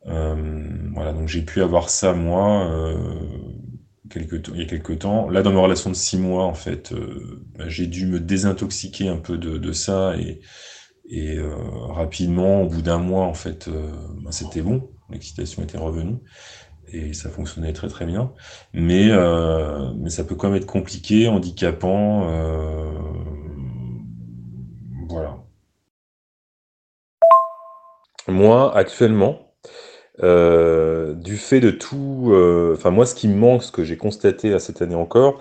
voilà, 0.05 1.13
donc 1.13 1.29
j'ai 1.29 1.43
pu 1.43 1.63
avoir 1.63 1.91
ça 1.91 2.13
moi 2.13 2.71
il 4.15 4.59
y 4.59 4.63
a 4.63 4.65
quelques 4.65 5.01
temps. 5.01 5.29
Là, 5.29 5.43
dans 5.43 5.53
ma 5.53 5.61
relation 5.61 5.91
de 5.91 5.95
six 5.95 6.17
mois, 6.17 6.45
en 6.45 6.55
fait, 6.55 6.95
bah, 7.59 7.69
j'ai 7.69 7.87
dû 7.87 8.07
me 8.07 8.21
désintoxiquer 8.21 9.09
un 9.09 9.19
peu 9.19 9.37
de, 9.37 9.73
ça 9.73 10.17
et, 10.17 10.41
et 11.11 11.39
rapidement, 11.91 12.63
au 12.63 12.69
bout 12.69 12.83
d'un 12.83 12.99
mois, 12.99 13.27
en 13.27 13.35
fait, 13.35 13.69
bah, 14.23 14.31
c'était 14.33 14.63
bon 14.63 14.89
l'excitation 15.11 15.63
était 15.63 15.79
revenue 15.79 16.19
et 16.93 17.13
ça 17.13 17.29
fonctionnait 17.29 17.73
très 17.73 17.89
très 17.89 18.07
bien. 18.07 18.33
Mais, 18.73 19.09
euh, 19.11 19.93
mais 19.99 20.11
ça 20.11 20.25
peut 20.25 20.35
quand 20.35 20.49
même 20.49 20.57
être 20.57 20.67
compliqué, 20.67 21.29
handicapant. 21.29 22.29
Euh, 22.31 22.91
voilà. 25.09 25.39
Moi, 28.27 28.77
actuellement, 28.77 29.39
euh, 30.23 31.15
du 31.15 31.37
fait 31.37 31.61
de 31.61 31.71
tout, 31.71 32.33
enfin 32.75 32.91
moi, 32.91 33.07
ce 33.07 33.15
qui 33.15 33.29
me 33.29 33.37
manque, 33.37 33.63
ce 33.63 33.73
que 33.73 33.85
j'ai 33.85 33.97
constaté 33.97 34.53
à 34.53 34.59
cette 34.59 34.83
année 34.83 34.95
encore, 34.95 35.41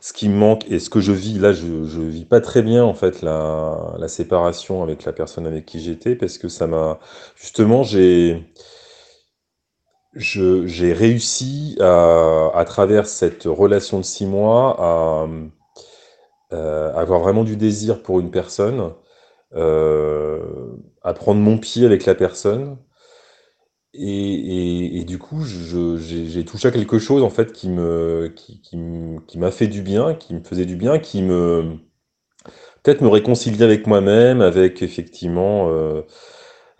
ce 0.00 0.12
qui 0.12 0.28
me 0.28 0.36
manque 0.36 0.70
et 0.70 0.78
ce 0.78 0.90
que 0.90 1.00
je 1.00 1.12
vis, 1.12 1.38
là, 1.38 1.52
je, 1.52 1.84
je 1.84 2.00
vis 2.00 2.26
pas 2.26 2.40
très 2.40 2.62
bien 2.62 2.84
en 2.84 2.94
fait 2.94 3.22
la, 3.22 3.94
la 3.98 4.08
séparation 4.08 4.82
avec 4.82 5.04
la 5.04 5.12
personne 5.12 5.46
avec 5.46 5.64
qui 5.64 5.80
j'étais 5.80 6.14
parce 6.14 6.36
que 6.36 6.48
ça 6.48 6.66
m'a, 6.66 6.98
justement, 7.36 7.82
j'ai 7.82 8.44
j'ai 10.16 10.92
réussi 10.92 11.76
à, 11.80 12.64
travers 12.66 13.06
cette 13.06 13.44
relation 13.44 13.98
de 13.98 14.04
six 14.04 14.26
mois 14.26 14.76
à, 14.78 15.26
euh, 16.52 16.92
avoir 16.94 17.20
vraiment 17.20 17.44
du 17.44 17.56
désir 17.56 18.02
pour 18.02 18.20
une 18.20 18.30
personne, 18.30 18.92
euh, 19.54 20.40
à 21.02 21.12
prendre 21.14 21.40
mon 21.40 21.58
pied 21.58 21.84
avec 21.86 22.06
la 22.06 22.14
personne. 22.14 22.78
Et, 23.94 25.04
du 25.06 25.18
coup, 25.18 25.42
j'ai 25.44 26.44
touché 26.44 26.68
à 26.68 26.70
quelque 26.70 26.98
chose 26.98 27.22
en 27.22 27.30
fait 27.30 27.52
qui 27.52 27.68
m'a 27.68 28.30
fait 29.50 29.68
du 29.68 29.82
bien, 29.82 30.14
qui 30.14 30.34
me 30.34 30.42
faisait 30.42 30.66
du 30.66 30.76
bien, 30.76 30.98
qui 30.98 31.22
me 31.22 31.78
peut-être 32.86 33.00
me 33.00 33.08
réconcilier 33.08 33.64
avec 33.64 33.86
moi-même, 33.88 34.40
avec 34.40 34.80
effectivement 34.82 35.68
euh, 35.70 36.02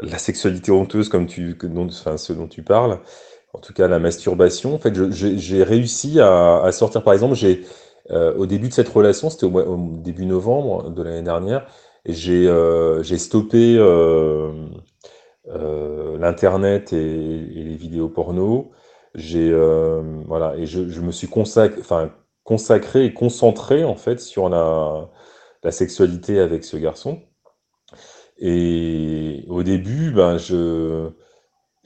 la 0.00 0.18
sexualité 0.18 0.70
honteuse 0.70 1.08
comme 1.08 1.26
tu, 1.26 1.56
enfin, 1.76 2.16
ce 2.16 2.32
dont 2.32 2.46
tu 2.46 2.62
parles, 2.62 3.00
en 3.56 3.60
tout 3.60 3.72
cas 3.72 3.88
la 3.88 3.98
masturbation. 3.98 4.74
En 4.74 4.78
fait, 4.78 4.94
j'ai 5.12 5.62
réussi 5.62 6.20
à, 6.20 6.70
sortir, 6.72 7.02
par 7.02 7.14
exemple, 7.14 7.34
j'ai 7.34 7.64
euh, 8.10 8.34
au 8.36 8.46
début 8.46 8.68
de 8.68 8.72
cette 8.74 8.88
relation, 8.88 9.30
c'était 9.30 9.46
au, 9.46 9.76
début 9.98 10.26
novembre 10.26 10.90
de 10.90 11.02
l'année 11.02 11.22
dernière, 11.22 11.66
j'ai 12.04 12.46
euh, 12.46 13.02
stoppé 13.02 13.76
euh, 13.78 14.52
l'internet 16.18 16.92
et, 16.92 16.96
les 16.96 17.76
vidéos 17.76 18.08
porno. 18.08 18.72
J'ai 19.14 19.50
voilà 20.26 20.54
et 20.56 20.66
je, 20.66 20.88
je, 20.90 21.00
me 21.00 21.10
suis 21.10 21.26
consacré, 21.26 21.80
enfin 21.80 22.10
consacré 22.44 23.06
et 23.06 23.14
concentré 23.14 23.82
en 23.82 23.96
fait 23.96 24.20
sur 24.20 24.50
la, 24.50 25.08
la 25.62 25.70
sexualité 25.72 26.38
avec 26.38 26.64
ce 26.64 26.76
garçon. 26.76 27.22
Et 28.38 29.44
au 29.48 29.62
début, 29.62 30.10
ben, 30.10 30.36
je, 30.36 31.08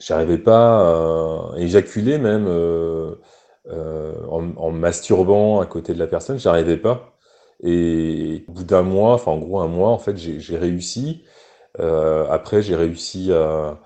j'arrivais 0.01 0.37
pas 0.37 1.51
à 1.53 1.59
éjaculer 1.59 2.17
même 2.17 2.45
euh, 2.47 3.15
euh, 3.69 4.15
en, 4.29 4.55
en, 4.57 4.71
masturbant 4.71 5.61
à 5.61 5.65
côté 5.65 5.93
de 5.93 5.99
la 5.99 6.07
personne, 6.07 6.39
j'arrivais 6.39 6.77
pas. 6.77 7.13
Et 7.63 8.43
au 8.47 8.53
bout 8.53 8.63
d'un 8.63 8.81
mois, 8.81 9.13
enfin 9.13 9.31
en 9.31 9.37
gros 9.37 9.59
un 9.61 9.67
mois, 9.67 9.89
en 9.89 9.99
fait, 9.99 10.17
j'ai 10.17 10.57
réussi. 10.57 11.23
Euh, 11.79 12.27
après, 12.29 12.61
j'ai 12.61 12.75
réussi 12.75 13.31
à, 13.33 13.79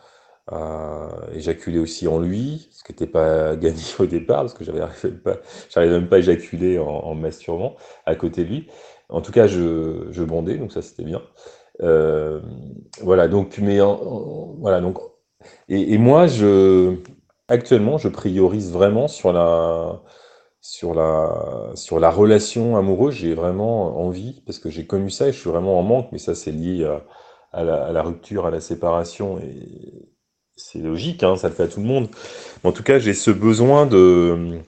éjaculer 1.34 1.80
aussi 1.80 2.08
en 2.08 2.19
lui, 2.19 2.69
ce 2.71 2.84
qui 2.84 2.91
n'était 2.91 3.08
pas 3.08 3.56
gagné 3.58 3.82
au 3.99 4.06
départ, 4.06 4.41
parce 4.41 4.54
que 4.54 4.63
pas, 5.10 5.38
j'arrivais 5.69 5.99
même 5.99 6.08
pas 6.10 6.17
à 6.17 6.19
éjaculer 6.19 6.80
en, 6.80 6.88
en, 6.88 7.15
masturbant 7.15 7.75
à 8.06 8.15
côté 8.15 8.43
de 8.43 8.49
lui. 8.49 8.67
En 9.10 9.21
tout 9.21 9.32
cas, 9.32 9.47
je, 9.47 10.23
bondais, 10.23 10.58
donc 10.58 10.71
ça 10.71 10.82
c'était 10.82 11.04
bien. 11.04 11.21
Voilà, 13.01 13.28
donc, 13.28 13.58
mais 13.58 13.80
voilà, 14.60 14.82
donc, 14.82 14.99
et, 15.69 15.97
moi, 15.97 16.27
je, 16.27 16.95
actuellement, 17.47 17.97
je 17.97 18.10
priorise 18.10 18.71
vraiment 18.71 19.08
sur 19.08 19.34
la, 19.34 20.01
sur 20.62 20.93
la, 20.93 21.71
sur 21.75 21.99
la 21.99 22.10
relation 22.10 22.77
amoureuse. 22.77 23.15
J'ai 23.15 23.34
vraiment 23.34 23.99
envie, 23.99 24.41
parce 24.45 24.60
que 24.60 24.69
j'ai 24.69 24.86
connu 24.86 25.10
ça 25.10 25.27
et 25.27 25.34
je 25.34 25.39
suis 25.39 25.49
vraiment 25.49 25.79
en 25.79 25.84
manque, 25.84 26.10
mais 26.12 26.19
ça, 26.19 26.36
c'est 26.36 26.51
lié 26.51 26.86
à, 26.86 27.03
à, 27.51 27.63
la, 27.63 27.86
à, 27.86 27.91
la, 27.91 28.03
rupture, 28.03 28.45
à 28.45 28.51
la 28.51 28.62
séparation. 28.62 29.39
Et 29.39 30.10
c'est 30.55 30.79
logique, 30.79 31.23
hein, 31.23 31.36
ça 31.36 31.49
le 31.49 31.55
fait 31.55 31.63
à 31.63 31.67
tout 31.67 31.81
le 31.81 31.88
monde. 31.88 32.08
Mais 32.63 32.69
en 32.69 32.73
tout 32.73 32.84
cas, 32.84 32.99
j'ai 32.99 33.13
ce 33.13 33.31
besoin 33.31 33.86
de 33.86 34.62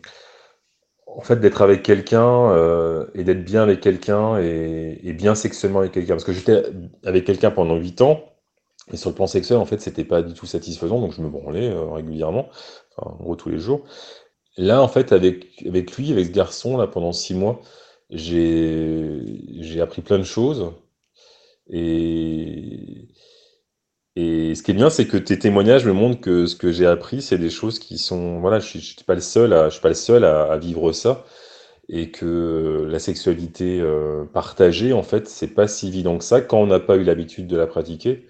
en 1.18 1.22
fait, 1.22 1.38
d'être 1.38 1.64
avec 1.64 1.82
quelqu'un 1.82 2.52
euh, 2.52 3.08
et 3.16 3.24
d'être 3.24 3.44
bien 3.44 3.64
avec 3.64 3.82
quelqu'un 3.82 4.40
et, 4.40 5.00
et, 5.04 5.14
bien 5.14 5.34
sexuellement 5.34 5.80
avec 5.80 5.92
quelqu'un. 5.92 6.14
Parce 6.14 6.24
que 6.24 6.32
j'étais 6.32 6.64
avec 7.04 7.26
quelqu'un 7.26 7.50
pendant 7.50 7.76
8 7.76 8.02
ans, 8.02 8.24
et 8.92 8.98
sur 8.98 9.10
le 9.10 9.16
plan 9.16 9.28
sexuel, 9.28 9.58
en 9.60 9.66
fait, 9.66 9.82
c'était 9.82 10.06
pas 10.06 10.22
du 10.22 10.34
tout 10.34 10.46
satisfaisant, 10.46 11.00
donc 11.02 11.14
je 11.14 11.22
me 11.22 11.30
branlais 11.30 11.70
euh, 11.70 11.92
régulièrement, 11.92 12.50
en 12.98 13.16
gros 13.16 13.36
tous 13.36 13.50
les 13.50 13.60
jours. 13.60 13.84
Là, 14.58 14.82
en 14.82 14.88
fait, 14.88 15.12
avec, 15.14 15.64
avec 15.68 15.98
lui, 15.98 16.12
avec 16.12 16.28
ce 16.28 16.32
garçon, 16.32 16.78
là, 16.78 16.88
pendant 16.88 17.14
6 17.14 17.36
mois, 17.36 17.62
j'ai 18.10 19.82
appris 19.82 20.02
plein 20.02 20.20
de 20.20 20.24
choses. 20.24 20.74
Et, 21.70 23.08
et 24.16 24.56
ce 24.56 24.64
qui 24.64 24.72
est 24.72 24.74
bien, 24.74 24.90
c'est 24.90 25.08
que 25.08 25.18
tes 25.18 25.38
témoignages 25.38 25.86
me 25.86 25.94
montrent 25.94 26.20
que 26.22 26.46
ce 26.48 26.56
que 26.56 26.72
j'ai 26.72 26.88
appris, 26.88 27.22
c'est 27.22 27.38
des 27.38 27.50
choses 27.50 27.78
qui 27.80 27.98
sont, 27.98 28.40
voilà, 28.40 28.60
je, 28.60 28.68
je 28.74 28.80
suis 28.80 29.04
pas 29.06 29.16
le 29.16 29.22
seul 29.22 29.54
à, 29.54 29.66
je 29.70 29.74
suis 29.74 29.82
pas 29.82 29.90
le 29.90 29.94
seul 29.96 30.26
à 30.26 30.58
vivre 30.58 30.92
ça. 30.92 31.26
et 31.90 32.12
que 32.12 32.86
la 32.90 33.00
sexualité 33.00 33.80
euh, 33.82 34.26
partagée, 34.26 34.94
en 34.94 35.04
fait, 35.04 35.28
c'est 35.30 35.50
pas 35.56 35.68
si 35.68 35.88
évident 35.90 36.18
que 36.18 36.26
ça 36.26 36.42
quand 36.42 36.60
on 36.62 36.68
n'a 36.68 36.80
pas 36.82 36.98
eu 36.98 37.04
l'habitude 37.04 37.48
de 37.48 37.58
la 37.58 37.68
pratiquer. 37.68 38.28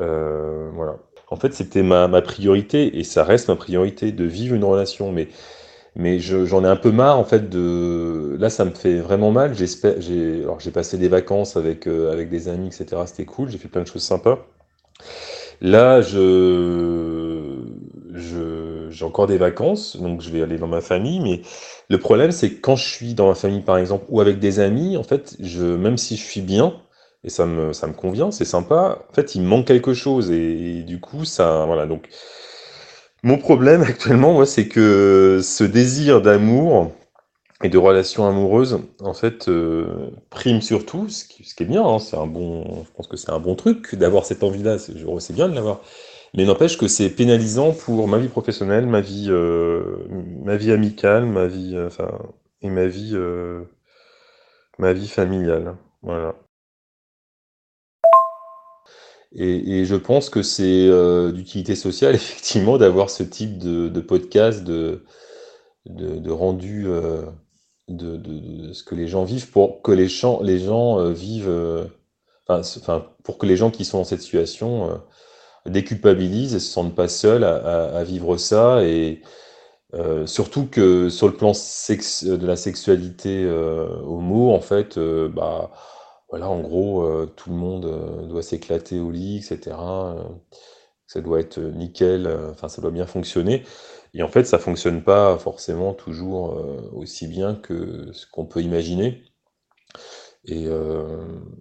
Euh, 0.00 0.70
voilà. 0.74 0.98
En 1.28 1.36
fait, 1.36 1.54
c'était 1.54 1.82
ma, 1.82 2.08
ma, 2.08 2.22
priorité 2.22 2.98
et 2.98 3.04
ça 3.04 3.24
reste 3.24 3.48
ma 3.48 3.56
priorité 3.56 4.12
de 4.12 4.24
vivre 4.24 4.54
une 4.54 4.64
relation, 4.64 5.12
mais 5.12 5.28
mais 5.94 6.18
j'en 6.20 6.64
ai 6.64 6.68
un 6.68 6.76
peu 6.76 6.90
marre 6.90 7.18
en 7.18 7.24
fait 7.24 7.50
de. 7.50 8.36
Là, 8.40 8.50
ça 8.50 8.64
me 8.64 8.70
fait 8.70 8.98
vraiment 9.00 9.30
mal. 9.30 9.54
J'ai 9.54 10.42
alors 10.42 10.60
j'ai 10.60 10.70
passé 10.70 10.98
des 10.98 11.08
vacances 11.08 11.56
avec 11.56 11.86
euh, 11.86 12.12
avec 12.12 12.30
des 12.30 12.48
amis, 12.48 12.68
etc. 12.68 13.02
C'était 13.06 13.26
cool. 13.26 13.50
J'ai 13.50 13.58
fait 13.58 13.68
plein 13.68 13.82
de 13.82 13.86
choses 13.86 14.02
sympas. 14.02 14.38
Là, 15.60 16.00
je 16.00 17.62
j'ai 18.92 19.04
encore 19.04 19.26
des 19.26 19.38
vacances, 19.38 19.96
donc 19.96 20.20
je 20.20 20.30
vais 20.30 20.42
aller 20.42 20.58
dans 20.58 20.68
ma 20.68 20.80
famille, 20.80 21.20
mais 21.20 21.42
le 21.88 21.98
problème, 21.98 22.30
c'est 22.30 22.50
que 22.50 22.60
quand 22.60 22.76
je 22.76 22.88
suis 22.88 23.14
dans 23.14 23.28
ma 23.28 23.34
famille, 23.34 23.62
par 23.62 23.78
exemple, 23.78 24.04
ou 24.08 24.20
avec 24.20 24.38
des 24.38 24.60
amis, 24.60 24.96
en 24.96 25.02
fait, 25.02 25.36
je, 25.40 25.64
même 25.64 25.96
si 25.96 26.16
je 26.16 26.22
suis 26.22 26.40
bien, 26.40 26.74
et 27.24 27.30
ça 27.30 27.46
me, 27.46 27.72
ça 27.72 27.86
me 27.86 27.92
convient, 27.94 28.30
c'est 28.30 28.44
sympa, 28.44 28.98
en 29.10 29.14
fait, 29.14 29.34
il 29.34 29.42
manque 29.42 29.66
quelque 29.66 29.94
chose, 29.94 30.30
et, 30.30 30.82
du 30.82 31.00
coup, 31.00 31.24
ça, 31.24 31.64
voilà, 31.66 31.86
donc, 31.86 32.08
mon 33.22 33.38
problème 33.38 33.82
actuellement, 33.88 34.32
moi, 34.32 34.46
c'est 34.46 34.68
que 34.68 35.40
ce 35.42 35.64
désir 35.64 36.20
d'amour 36.22 36.92
et 37.64 37.68
de 37.68 37.78
relations 37.78 38.26
amoureuses, 38.28 38.80
en 39.00 39.14
fait, 39.14 39.48
euh, 39.48 40.10
prime 40.30 40.62
surtout, 40.62 41.08
ce 41.08 41.24
qui, 41.26 41.44
ce 41.44 41.54
qui 41.54 41.64
est 41.64 41.66
bien, 41.66 41.84
hein, 41.86 41.98
c'est 42.00 42.16
un 42.16 42.26
bon, 42.26 42.84
je 42.84 42.90
pense 42.96 43.08
que 43.08 43.16
c'est 43.16 43.30
un 43.30 43.40
bon 43.40 43.54
truc 43.56 43.94
d'avoir 43.96 44.26
cette 44.26 44.42
envie-là, 44.44 44.78
c'est 44.78 45.34
bien 45.34 45.48
de 45.48 45.54
l'avoir. 45.54 45.80
Mais 46.34 46.44
n'empêche 46.46 46.78
que 46.78 46.88
c'est 46.88 47.10
pénalisant 47.10 47.72
pour 47.72 48.08
ma 48.08 48.18
vie 48.18 48.28
professionnelle, 48.28 48.86
ma 48.86 49.00
vie, 49.02 49.28
euh, 49.30 49.98
ma 50.44 50.56
vie 50.56 50.72
amicale, 50.72 51.26
ma 51.26 51.46
vie, 51.46 51.74
euh, 51.76 51.88
enfin, 51.88 52.10
et 52.62 52.70
ma 52.70 52.86
vie, 52.86 53.12
euh, 53.14 53.64
ma 54.78 54.92
vie 54.92 55.08
familiale. 55.08 55.76
Voilà. 56.02 56.34
Et, 59.34 59.84
je 59.84 59.96
pense 59.96 60.28
que 60.28 60.42
c'est 60.42 60.86
euh, 60.88 61.32
d'utilité 61.32 61.74
sociale, 61.74 62.14
effectivement, 62.16 62.78
d'avoir 62.78 63.10
ce 63.10 63.22
type 63.22 63.58
de, 63.58 64.00
podcast, 64.00 64.62
de, 64.64 65.04
de, 65.86 66.30
rendu 66.30 66.84
euh, 66.86 67.22
de, 67.88 68.72
ce 68.72 68.82
que 68.82 68.94
les 68.94 69.08
gens 69.08 69.24
vivent 69.24 69.50
pour 69.50 69.82
que 69.82 69.92
les 69.92 70.08
gens, 70.08 70.42
euh, 70.42 71.12
vivent, 71.12 71.88
enfin, 72.48 73.06
pour 73.24 73.38
que 73.38 73.46
les 73.46 73.56
gens 73.56 73.70
qui 73.70 73.84
sont 73.84 73.98
dans 73.98 74.04
cette 74.04 74.22
situation 74.22 75.00
déculpabilisent 75.64 76.54
et 76.54 76.60
se 76.60 76.70
sentent 76.70 76.94
pas 76.94 77.08
seuls 77.08 77.44
à, 77.44 78.02
vivre 78.04 78.36
ça 78.36 78.84
et 78.84 79.22
surtout 80.26 80.66
que 80.66 81.08
sur 81.08 81.28
le 81.28 81.34
plan 81.34 81.52
de 81.52 82.46
la 82.46 82.56
sexualité 82.56 83.46
homo 83.48 84.52
en 84.52 84.60
fait 84.60 84.98
bah 84.98 85.70
voilà 86.32 86.48
en 86.48 86.60
gros 86.60 87.04
euh, 87.04 87.32
tout 87.36 87.50
le 87.50 87.56
monde 87.56 87.84
euh, 87.84 88.26
doit 88.26 88.42
s'éclater 88.42 88.98
au 88.98 89.12
lit 89.12 89.36
etc 89.36 89.76
ça 91.06 91.20
doit 91.20 91.40
être 91.40 91.60
nickel 91.60 92.26
enfin 92.50 92.68
ça 92.68 92.82
doit 92.82 92.90
bien 92.90 93.06
fonctionner. 93.06 93.64
Et 94.14 94.22
en 94.22 94.28
fait 94.28 94.44
ça 94.44 94.58
fonctionne 94.58 95.04
pas 95.04 95.38
forcément 95.38 95.94
toujours 95.94 96.58
aussi 96.94 97.26
bien 97.28 97.54
que 97.54 98.10
ce 98.12 98.26
qu'on 98.26 98.46
peut 98.46 98.62
imaginer. 98.62 99.22
Et 100.46 100.68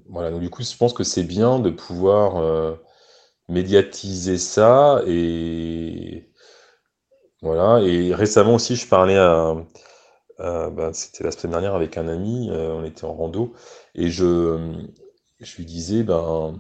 voilà. 0.10 0.32
Donc 0.32 0.40
du 0.40 0.50
coup 0.50 0.64
je 0.64 0.78
pense 0.78 0.94
que 0.94 1.04
c'est 1.04 1.24
bien 1.24 1.60
de 1.60 1.70
pouvoir 1.70 2.78
médiatiser 3.50 4.38
ça 4.38 5.02
et 5.06 6.32
voilà. 7.42 7.82
Et 7.82 8.14
récemment 8.14 8.56
aussi, 8.56 8.76
je 8.76 8.88
parlais 8.88 9.18
à, 9.18 9.56
à 10.42 10.70
bah, 10.70 10.92
c'était 10.94 11.24
la 11.24 11.32
semaine 11.32 11.52
dernière 11.52 11.76
avec 11.76 11.98
un 11.98 12.08
ami, 12.08 12.50
euh, 12.50 12.74
on 12.74 12.84
était 12.84 13.06
en 13.06 13.14
rando, 13.14 13.54
et 13.96 14.10
je, 14.10 14.76
je 15.40 15.58
lui 15.58 15.66
disais, 15.66 16.04
ben, 16.04 16.60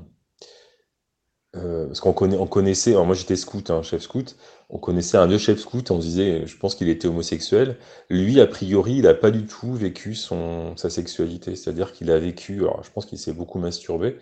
euh, 1.56 1.88
parce 1.88 2.00
qu'on 2.00 2.14
connaît, 2.14 2.38
on 2.38 2.48
connaissait, 2.48 2.94
moi 2.94 3.14
j'étais 3.14 3.36
scout, 3.36 3.70
hein, 3.72 3.84
chef 3.84 4.04
scout, 4.04 4.38
on 4.70 4.78
connaissait 4.78 5.18
un 5.18 5.28
vieux 5.28 5.38
chef 5.38 5.60
scout, 5.60 5.92
on 5.92 5.98
disait, 5.98 6.46
je 6.46 6.58
pense 6.58 6.76
qu'il 6.76 6.88
était 6.88 7.08
homosexuel. 7.10 7.78
Lui, 8.10 8.40
a 8.40 8.48
priori, 8.48 8.94
il 8.94 9.02
n'a 9.04 9.14
pas 9.14 9.32
du 9.32 9.46
tout 9.46 9.74
vécu 9.74 10.16
son, 10.16 10.78
sa 10.78 10.90
sexualité, 10.90 11.56
c'est-à-dire 11.58 11.92
qu'il 11.92 12.10
a 12.12 12.20
vécu, 12.20 12.60
alors 12.60 12.84
je 12.84 12.92
pense 12.92 13.06
qu'il 13.06 13.18
s'est 13.18 13.34
beaucoup 13.34 13.60
masturbé, 13.60 14.18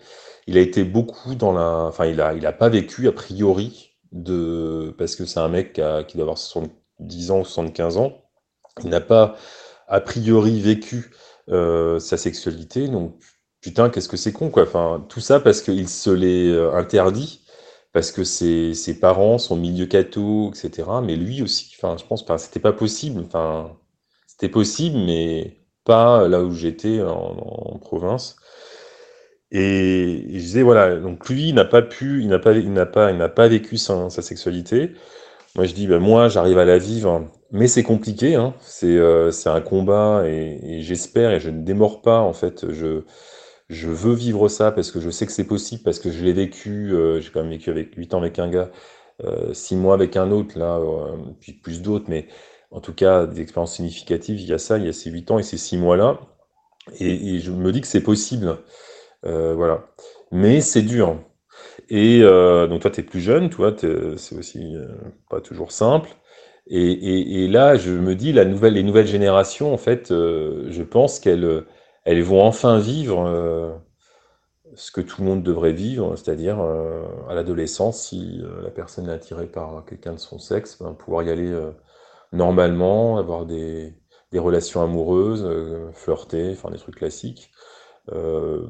il 0.48 0.58
a 0.58 0.60
été 0.60 0.82
beaucoup 0.84 1.34
dans 1.36 1.52
la, 1.52 1.86
enfin 1.86 2.06
il 2.06 2.20
a, 2.20 2.34
il 2.34 2.46
a 2.46 2.52
pas 2.52 2.68
vécu 2.68 3.06
a 3.08 3.12
priori 3.12 3.92
de, 4.12 4.94
parce 4.98 5.14
que 5.16 5.24
c'est 5.24 5.40
un 5.40 5.48
mec 5.48 5.74
qui 5.74 6.16
doit 6.16 6.22
avoir 6.22 6.38
70 6.38 7.30
ans 7.30 7.40
ou 7.40 7.44
75 7.44 7.96
ans, 7.98 8.29
il 8.84 8.90
n'a 8.90 9.00
pas 9.00 9.36
a 9.88 10.00
priori 10.00 10.60
vécu 10.60 11.10
euh, 11.48 11.98
sa 11.98 12.16
sexualité, 12.16 12.88
donc 12.88 13.16
putain 13.60 13.90
qu'est-ce 13.90 14.08
que 14.08 14.16
c'est 14.16 14.32
con 14.32 14.50
quoi, 14.50 14.62
enfin 14.64 15.04
tout 15.08 15.20
ça 15.20 15.40
parce 15.40 15.62
qu'il 15.62 15.88
se 15.88 16.10
l'est 16.10 16.48
euh, 16.50 16.72
interdit 16.74 17.40
parce 17.92 18.12
que 18.12 18.24
ses, 18.24 18.74
ses 18.74 18.98
parents 19.00 19.38
sont 19.38 19.56
milieu 19.56 19.86
catho, 19.86 20.50
etc. 20.50 20.88
Mais 21.02 21.16
lui 21.16 21.42
aussi, 21.42 21.72
enfin, 21.76 21.96
je 21.98 22.04
pense 22.04 22.24
pas, 22.24 22.38
c'était 22.38 22.60
pas 22.60 22.72
possible. 22.72 23.22
Enfin, 23.26 23.76
c'était 24.26 24.48
possible, 24.48 24.98
mais 24.98 25.58
pas 25.84 26.28
là 26.28 26.42
où 26.42 26.52
j'étais 26.54 27.00
en, 27.02 27.78
province. 27.80 28.36
Et, 29.50 30.24
je 30.28 30.38
disais 30.38 30.62
voilà, 30.62 30.96
donc 30.96 31.28
lui, 31.28 31.48
il 31.48 31.54
n'a 31.54 31.64
pas 31.64 31.82
pu, 31.82 32.20
il 32.22 32.28
n'a 32.28 32.38
pas, 32.38 32.54
pas, 32.86 33.28
pas 33.28 33.48
vécu 33.48 33.78
sa, 33.78 34.10
sexualité. 34.10 34.92
Moi, 35.56 35.64
je 35.66 35.74
dis, 35.74 35.86
ben, 35.86 35.98
moi, 35.98 36.28
j'arrive 36.28 36.58
à 36.58 36.64
la 36.64 36.78
vivre, 36.78 37.28
mais 37.50 37.66
c'est 37.66 37.82
compliqué. 37.82 38.34
Hein. 38.36 38.54
C'est, 38.60 38.86
euh, 38.86 39.30
c'est 39.30 39.48
un 39.48 39.60
combat, 39.60 40.22
et, 40.26 40.80
j'espère, 40.82 41.32
et 41.32 41.40
je 41.40 41.50
ne 41.50 41.62
démords 41.62 42.02
pas 42.02 42.20
en 42.20 42.32
fait. 42.32 42.70
Je 42.70 43.02
je 43.70 43.88
veux 43.88 44.14
vivre 44.14 44.48
ça 44.48 44.72
parce 44.72 44.90
que 44.90 45.00
je 45.00 45.10
sais 45.10 45.26
que 45.26 45.32
c'est 45.32 45.46
possible, 45.46 45.82
parce 45.84 46.00
que 46.00 46.10
je 46.10 46.24
l'ai 46.24 46.32
vécu, 46.32 46.92
euh, 46.92 47.20
j'ai 47.20 47.30
quand 47.30 47.40
même 47.40 47.50
vécu 47.50 47.70
avec 47.70 47.94
8 47.94 48.14
ans 48.14 48.18
avec 48.18 48.38
un 48.40 48.50
gars, 48.50 48.70
euh, 49.24 49.54
6 49.54 49.76
mois 49.76 49.94
avec 49.94 50.16
un 50.16 50.32
autre, 50.32 50.58
là, 50.58 50.78
euh, 50.78 51.16
puis 51.40 51.52
plus 51.52 51.80
d'autres, 51.80 52.06
mais 52.08 52.26
en 52.72 52.80
tout 52.80 52.92
cas, 52.92 53.26
des 53.26 53.40
expériences 53.40 53.76
significatives, 53.76 54.40
il 54.40 54.48
y 54.48 54.52
a 54.52 54.58
ça, 54.58 54.78
il 54.78 54.86
y 54.86 54.88
a 54.88 54.92
ces 54.92 55.10
8 55.10 55.30
ans 55.30 55.38
et 55.38 55.44
ces 55.44 55.56
6 55.56 55.78
mois-là, 55.78 56.20
et, 56.98 57.38
je 57.38 57.52
me 57.52 57.72
dis 57.72 57.80
que 57.80 57.86
c'est 57.86 58.02
possible, 58.02 58.58
voilà. 59.22 59.86
Mais 60.32 60.60
c'est 60.60 60.82
dur. 60.82 61.18
Et 61.90 62.20
euh, 62.22 62.66
donc 62.68 62.82
toi, 62.82 62.90
tu 62.90 63.00
es 63.00 63.02
plus 63.04 63.20
jeune, 63.20 63.50
toi, 63.50 63.74
c'est 64.16 64.36
aussi 64.36 64.76
euh, 64.76 64.88
pas 65.28 65.40
toujours 65.40 65.72
simple. 65.72 66.10
Et, 66.68 67.44
et, 67.44 67.48
là, 67.48 67.76
je 67.76 67.90
me 67.92 68.14
dis, 68.14 68.32
la 68.32 68.44
nouvelle, 68.44 68.74
les 68.74 68.84
nouvelles 68.84 69.08
générations, 69.08 69.74
en 69.74 69.78
fait, 69.78 70.10
je 70.10 70.82
pense 70.82 71.18
qu'elles 71.18 71.64
elles 72.04 72.22
vont 72.22 72.42
enfin 72.42 72.78
vivre 72.78 73.26
euh, 73.26 73.72
ce 74.74 74.92
que 74.92 75.00
tout 75.00 75.22
le 75.22 75.26
monde 75.28 75.42
devrait 75.42 75.72
vivre, 75.72 76.16
c'est-à-dire 76.16 76.60
euh, 76.60 77.04
à 77.28 77.34
l'adolescence, 77.34 78.02
si 78.02 78.40
euh, 78.42 78.62
la 78.62 78.70
personne 78.70 79.08
est 79.08 79.12
attirée 79.12 79.46
par 79.46 79.84
quelqu'un 79.84 80.12
de 80.14 80.18
son 80.18 80.38
sexe, 80.38 80.78
ben, 80.80 80.94
pouvoir 80.94 81.24
y 81.24 81.30
aller 81.30 81.50
euh, 81.50 81.72
normalement, 82.32 83.18
avoir 83.18 83.46
des, 83.46 83.94
des 84.32 84.38
relations 84.38 84.82
amoureuses, 84.82 85.44
euh, 85.44 85.90
flirter, 85.92 86.52
enfin 86.52 86.70
des 86.70 86.78
trucs 86.78 86.96
classiques, 86.96 87.50
euh, 88.12 88.66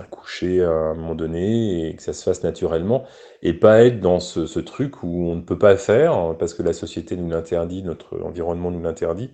accoucher 0.00 0.62
à 0.62 0.70
un 0.70 0.94
moment 0.94 1.14
donné 1.14 1.88
et 1.88 1.94
que 1.96 2.02
ça 2.02 2.12
se 2.12 2.22
fasse 2.22 2.42
naturellement, 2.42 3.04
et 3.42 3.52
pas 3.52 3.84
être 3.84 4.00
dans 4.00 4.20
ce, 4.20 4.58
truc 4.60 5.02
où 5.02 5.26
on 5.28 5.36
ne 5.36 5.42
peut 5.42 5.58
pas 5.58 5.76
faire 5.76 6.34
parce 6.38 6.54
que 6.54 6.62
la 6.62 6.72
société 6.72 7.16
nous 7.16 7.30
l'interdit, 7.30 7.82
notre 7.82 8.20
environnement 8.22 8.70
nous 8.70 8.82
l'interdit. 8.82 9.30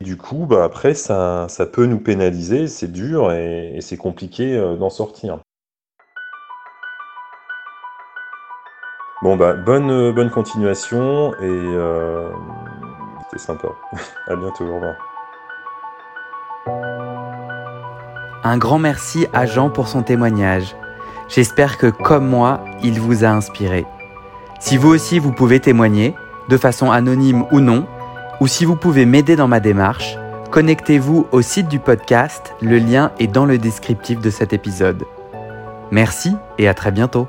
Du 0.00 0.16
coup, 0.16 0.46
bah, 0.46 0.64
après, 0.64 0.94
ça, 0.94 1.46
ça 1.48 1.66
peut 1.66 1.86
nous 1.86 2.00
pénaliser, 2.00 2.68
c'est 2.68 2.92
dur 2.92 3.32
et, 3.32 3.76
et 3.76 3.80
c'est 3.80 3.96
compliqué 3.96 4.56
euh, 4.56 4.76
d'en 4.76 4.90
sortir. 4.90 5.38
Bon, 9.24 9.36
bah, 9.36 9.54
bonne, 9.54 9.90
euh, 9.90 10.12
bonne 10.12 10.28
continuation 10.28 11.32
et 11.36 11.38
euh, 11.42 12.28
c'était 13.22 13.42
sympa. 13.42 13.68
à 14.26 14.36
bientôt, 14.36 14.66
au 14.66 14.74
revoir. 14.74 15.13
Un 18.46 18.58
grand 18.58 18.78
merci 18.78 19.26
à 19.32 19.46
Jean 19.46 19.70
pour 19.70 19.88
son 19.88 20.02
témoignage. 20.02 20.76
J'espère 21.28 21.78
que, 21.78 21.86
comme 21.86 22.28
moi, 22.28 22.62
il 22.82 23.00
vous 23.00 23.24
a 23.24 23.28
inspiré. 23.28 23.86
Si 24.60 24.76
vous 24.76 24.90
aussi 24.90 25.18
vous 25.18 25.32
pouvez 25.32 25.60
témoigner, 25.60 26.14
de 26.50 26.58
façon 26.58 26.90
anonyme 26.90 27.46
ou 27.52 27.60
non, 27.60 27.86
ou 28.40 28.46
si 28.46 28.66
vous 28.66 28.76
pouvez 28.76 29.06
m'aider 29.06 29.34
dans 29.34 29.48
ma 29.48 29.60
démarche, 29.60 30.18
connectez-vous 30.50 31.26
au 31.32 31.40
site 31.40 31.68
du 31.68 31.78
podcast, 31.78 32.54
le 32.60 32.76
lien 32.76 33.12
est 33.18 33.28
dans 33.28 33.46
le 33.46 33.56
descriptif 33.56 34.20
de 34.20 34.28
cet 34.28 34.52
épisode. 34.52 35.04
Merci 35.90 36.36
et 36.58 36.68
à 36.68 36.74
très 36.74 36.90
bientôt. 36.90 37.28